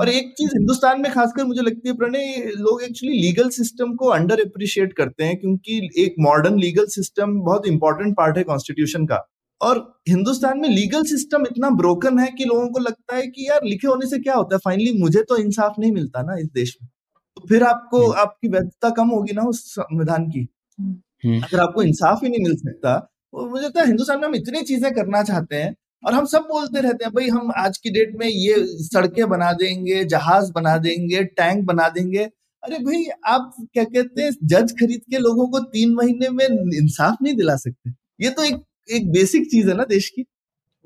[0.00, 4.06] और एक चीज़ हिंदुस्तान में खासकर मुझे लगती है प्रणय लोग एक्चुअली लीगल सिस्टम को
[4.06, 9.22] अंडर अप्रिशिएट करते हैं क्योंकि एक मॉडर्न लीगल सिस्टम बहुत इंपॉर्टेंट पार्ट है कॉन्स्टिट्यूशन का।
[9.60, 13.60] और हिंदुस्तान में लीगल सिस्टम इतना ब्रोकन है कि लोगों को लगता है कि यार
[13.64, 14.58] लिखे होने से क्या होता है?
[14.58, 16.88] फाइनली मुझे तो इंसाफ नहीं मिलता ना इस देश में।
[17.36, 20.46] तो फिर आपको हम्म। आपकी वैधता कम होगी ना उस संविधान की।
[20.78, 24.62] हम्म। अगर आपको इंसाफ ही नहीं मिल सकता मुझे लगता है हिंदुस्तान में हम इतनी
[24.62, 28.16] चीज़ें करना चाहते हैं और हम सब बोलते रहते हैं भाई हम आज की डेट
[28.18, 32.24] में ये सड़कें बना देंगे जहाज़ बना देंगे टैंक बना देंगे।
[32.62, 36.44] अरे भाई आप क्या कहते हैं जज खरीद के लोगों को तीन महीने में
[36.76, 37.90] इंसाफ नहीं दिला सकते?
[38.20, 40.24] ये तो एक एक बेसिक चीज़ है ना देश की।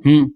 [0.00, 0.30] हम्म।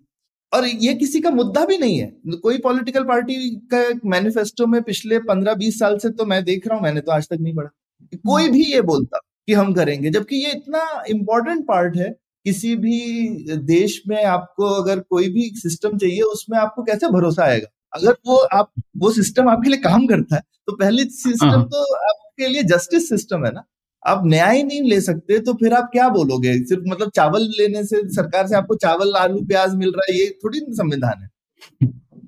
[0.52, 5.18] और ये किसी का मुद्दा भी नहीं है। कोई पॉलिटिकल पार्टी का मैनिफेस्टो में पिछले
[5.20, 7.68] पंद्रह बीस साल से तो मैं देख रहा हूँ मैंने तो आज तक नहीं पढ़ा।
[8.16, 12.10] कोई भी ये बोलता कि हम करेंगे जबकि ये इतना इम्पोर्टेंट पार्ट है
[12.46, 17.68] किसी भी देश में आपको अगर कोई भी सिस्टम चाहिए उसमें आपको कैसे भरोसा आएगा?
[17.92, 21.82] अगर वो आप वो सिस्टम आपके लिए काम करता है तो पहले सिस्टम हाँ। तो
[21.96, 23.64] आपके लिए जस्टिस सिस्टम है ना।
[24.02, 26.52] आप न्याय नहीं ले सकते तो फिर आप क्या बोलोगे?
[26.64, 30.28] सिर्फ़ मतलब चावल लेने से सरकार से आपको चावल आलू प्याज मिल रहा है ये
[30.44, 31.28] थोड़ी संविधान है।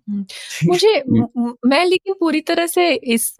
[0.08, 0.92] मुझे
[1.66, 3.32] मैं लेकिन पूरी तरह से इस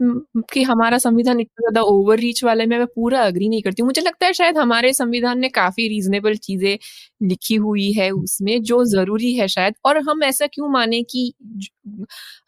[0.53, 3.87] कि हमारा संविधान इतना ज़्यादा ओवर रीच वाले में मैं पूरा अग्री नहीं करती हूँ।
[3.89, 6.77] मुझे लगता है शायद हमारे संविधान ने काफ़ी रीजनेबल चीज़ें
[7.23, 11.33] लिखी हुई है उसमें जो ज़रूरी है शायद। और हम ऐसा क्यों माने कि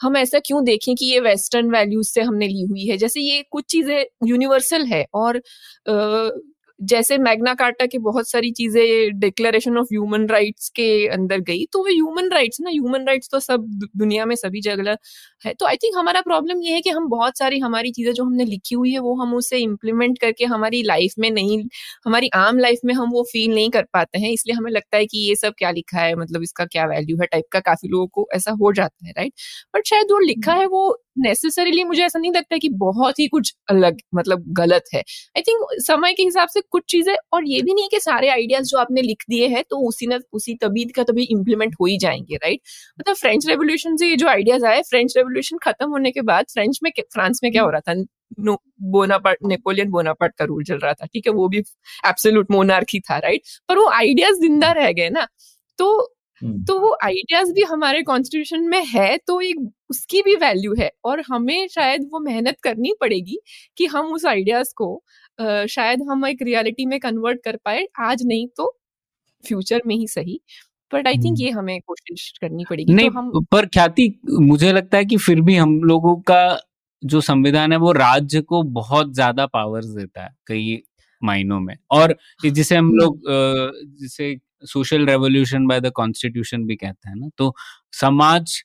[0.01, 2.97] हम ऐसा क्यों देखें कि ये वेस्टर्न वैल्यूज़ से हमने ली हुई है?
[2.99, 5.43] जैसे ये कुछ चीज़ें यूनिवर्सल है और
[6.81, 11.79] जैसे मैग्ना कार्टा की बहुत सारी चीज़ें डिक्लेरेशन ऑफ़ ह्यूमन राइट्स के अंदर गई तो
[11.79, 13.67] वो ह्यूमन राइट्स ना ह्यूमन राइट्स तो सब
[13.97, 14.97] दुनिया में सभी जगह
[15.45, 18.25] है। तो आई थिंक हमारा प्रॉब्लम ये है कि हम बहुत सारी हमारी चीज़ें जो
[18.25, 21.63] हमने लिखी हुई है वो हम उसे इम्प्लीमेंट करके हमारी लाइफ में नहीं
[22.07, 25.07] हमारी आम लाइफ में हम वो फील नहीं कर पाते हैं। इसलिए हमें लगता है
[25.07, 28.07] कि ये सब क्या लिखा है मतलब इसका क्या वैल्यू है टाइप का काफ़ी लोगों
[28.13, 29.33] को ऐसा हो जाता है राइट
[29.75, 33.53] बट शायद वो लिखा है वो नेसेसरीली मुझे ऐसा नहीं लगता कि बहुत ही कुछ
[33.71, 37.75] अलग मतलब गलत है। आई थिंक समय के हिसाब से कुछ चीज़ें, और ये भी
[37.75, 41.03] नहीं कि सारे आइडियाज़ जो आपने लिख दिए हैं तो उसी न, उसी तभी का
[41.05, 42.61] तभी इम्प्लीमेंट हो ही जाएँगे राइट
[43.01, 46.79] मतलब फ्रेंच रेवोल्यूशन से ये जो आइडियाज़ आए फ्रेंच रेवोल्यूशन खत्म होने के बाद फ्रेंच
[46.83, 47.95] में फ्रांस में क्या हो रहा था?
[48.41, 48.57] नो
[48.91, 51.33] बोनापार्ट नेपोलियन बोनापार्ट का रूल चल रहा था, ठीक है?
[51.35, 51.59] वो भी
[52.05, 55.27] एब्सोल्यूट मोनार्की था राइट पर वो आइडियाज़ ज़िंदा रह गए ना
[55.79, 56.15] तो।
[56.67, 59.57] तो वो आइडियाज़ भी हमारे कॉन्स्टिट्यूशन में है तो एक
[59.91, 63.39] उसकी भी वैल्यू है और हमें शायद वो मेहनत करनी पड़ेगी
[63.79, 64.95] कि हम उस आइडियाज़ को
[65.39, 68.75] आ, शायद हम एक रियलिटी में कन्वर्ट कर पाए आज नहीं तो
[69.45, 70.41] फ्यूचर में ही सही।
[70.93, 74.99] बट आई थिंक ये हमें कोशिश करनी पड़ेगी नहीं तो हम पर ख्याति मुझे लगता
[74.99, 76.41] है कि फिर भी हम लोगों का
[77.03, 80.83] जो संविधान है वो राज्य को बहुत ज़्यादा पावर्स देता है कई
[81.23, 82.17] मायनों में। और
[82.47, 83.21] जिसे हम हम्म। लोग
[84.01, 84.35] जिसे
[84.65, 87.55] social revolution by the constitution भी कहते हैं ना। तो
[88.01, 88.61] समाज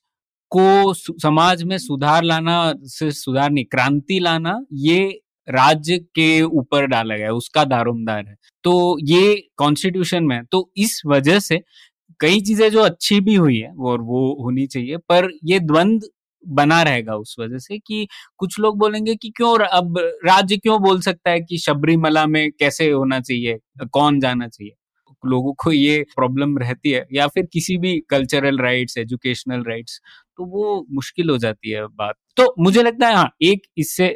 [0.52, 7.16] को समाज में सुधार लाना से सुधार नहीं, क्रांति लाना ये राज्य के ऊपर डाला
[7.18, 11.62] गया उसका दारोमदार है। तो ये कॉन्स्टिट्यूशन में तो इस वजह से
[12.20, 16.10] कई चीज़ें जो अच्छी भी हुई है और वो होनी चाहिए, पर ये द्वंद
[16.44, 18.08] बना रहेगा उस वजह से कि
[18.40, 22.90] कुछ लोग बोलेंगे कि क्यों अब राज्य क्यों बोल सकता है कि शबरीमला में कैसे
[22.92, 24.74] होना चाहिए, कौन जाना चाहिए?
[25.26, 30.00] लोगों को ये प्रॉब्लम रहती है या फिर किसी भी कल्चरल राइट्स एजुकेशनल राइट्स
[30.38, 34.08] तो वो मुश्किल हो जाती है बात। तो मुझे लगता है हाँ एक इससे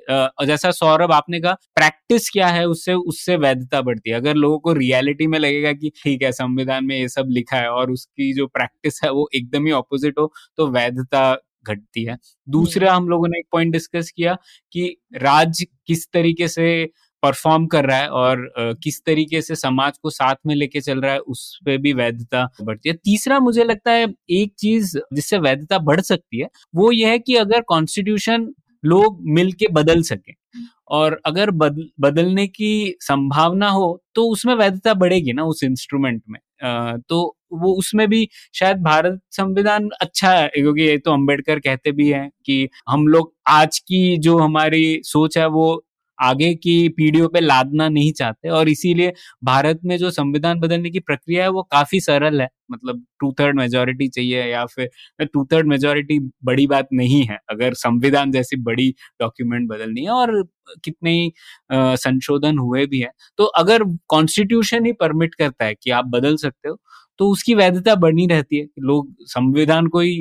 [0.45, 4.73] जैसा सौरभ आपने कहा प्रैक्टिस क्या है उससे उससे वैधता बढ़ती है। अगर लोगों को
[4.73, 8.47] रियलिटी में लगेगा कि ठीक है संविधान में ये सब लिखा है और उसकी जो
[8.49, 11.31] प्रैक्टिस है वो एकदम ही ऑपोजिट हो तो वैधता
[11.65, 14.37] घटती है। दूसरा हम लोगों ने एक पॉइंट डिस्कस किया
[14.73, 16.67] कि राज्य किस तरीके से
[17.23, 18.51] परफॉर्म कर रहा है और
[18.83, 22.47] किस तरीके से समाज को साथ में लेके चल रहा है उस पर भी वैधता
[22.63, 27.09] बढ़ती है। तीसरा मुझे लगता है एक चीज़ जिससे वैधता बढ़ सकती है वो ये
[27.09, 28.47] है कि अगर कॉन्स्टिट्यूशन
[28.83, 30.33] लोग मिल के बदल सके
[30.89, 36.39] और अगर बदल बदलने की संभावना हो तो उसमें वैधता बढ़ेगी ना उस इंस्ट्रूमेंट में।
[36.63, 41.91] आ, तो वो उसमें भी शायद भारत संविधान अच्छा है क्योंकि ये तो अंबेडकर कहते
[41.91, 45.67] भी हैं कि हम लोग आज की जो हमारी सोच है वो
[46.19, 49.13] आगे की पीढ़ियों पे लादना नहीं चाहते और इसीलिए
[49.43, 53.55] भारत में जो संविधान बदलने की प्रक्रिया है, वो काफ़ी सरल है। मतलब टू थर्ड
[53.57, 58.89] मेजोरिटी चाहिए या फिर टू थर्ड मेजोरिटी बड़ी बात नहीं है। अगर संविधान जैसी बड़ी
[59.21, 60.43] डॉक्यूमेंट बदलनी है और
[60.85, 61.31] कितने ही
[61.73, 63.09] संशोधन हुए भी है
[63.39, 66.77] तो अगर कॉन्स्टिट्यूशन ही परमिट करता है कि आप बदल सकते हो
[67.19, 70.13] तो उसकी वैधता बनी रहती है। लोग संविधान को ही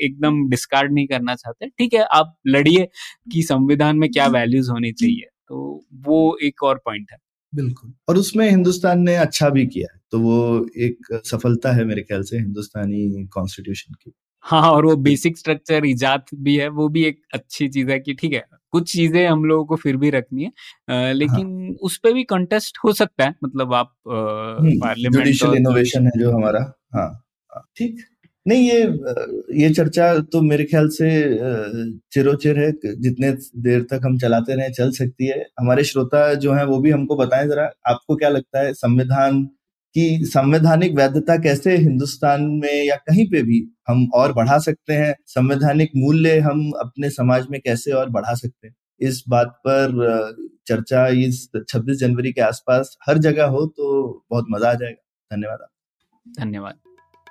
[0.00, 2.86] एकदम डिस्कार्ड नहीं करना चाहते। ठीक है, आप लड़िए
[3.32, 7.18] कि संविधान में क्या वैल्यूज़ होनी चाहिए। तो वो एक और पॉइंट है।
[7.52, 12.02] बिल्कुल। और उसमें हिंदुस्तान ने अच्छा भी किया है तो वो एक सफलता है मेरे
[12.02, 14.12] ख्याल से हिंदुस्तानी कॉन्स्टिट्यूशन की।
[14.44, 18.14] हाँ और वो बेसिक स्ट्रक्चर इजाद भी है वो भी एक अच्छी चीज़ है कि
[18.14, 18.42] ठीक है
[18.72, 20.50] कुछ चीज़ें हम लोगों को फिर भी रखनी है
[20.90, 21.74] आ, लेकिन हाँ.
[21.82, 26.60] उस पर भी कंटेस्ट हो सकता है मतलब आप पार्लियामेंट इनोवेशन है जो हमारा
[26.94, 27.08] हाँ,
[27.50, 28.00] हाँ ठीक।
[28.46, 31.08] नहीं, ये ये चर्चा तो मेरे ख्याल से
[32.12, 33.30] चिरोचिर है। जितने
[33.62, 37.16] देर तक हम चलाते रहे, चल सकती है। हमारे श्रोता जो हैं, वो भी हमको
[37.16, 39.42] बताएँ जरा, आपको क्या लगता है संविधान
[39.96, 45.14] की संवैधानिक वैधता कैसे हिंदुस्तान में या कहीं पे भी हम और बढ़ा सकते हैं?
[45.26, 48.74] संवैधानिक मूल्य हम अपने समाज में कैसे और बढ़ा सकते हैं?
[49.00, 50.34] इस बात पर
[50.68, 55.66] चर्चा इस 26 जनवरी के आसपास हर जगह हो तो बहुत मज़ा आ जाएगा। धन्यवाद
[56.26, 56.74] धन्यवाद।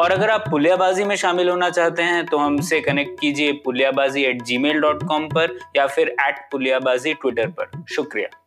[0.00, 4.42] और अगर आप पुलियाबाजी में शामिल होना चाहते हैं तो हमसे कनेक्ट कीजिए पुलियाबाजी एट
[4.42, 4.58] जी
[5.28, 8.43] पर या फिर एट पुलियाबाजी ट्विटर पर। शुक्रिया।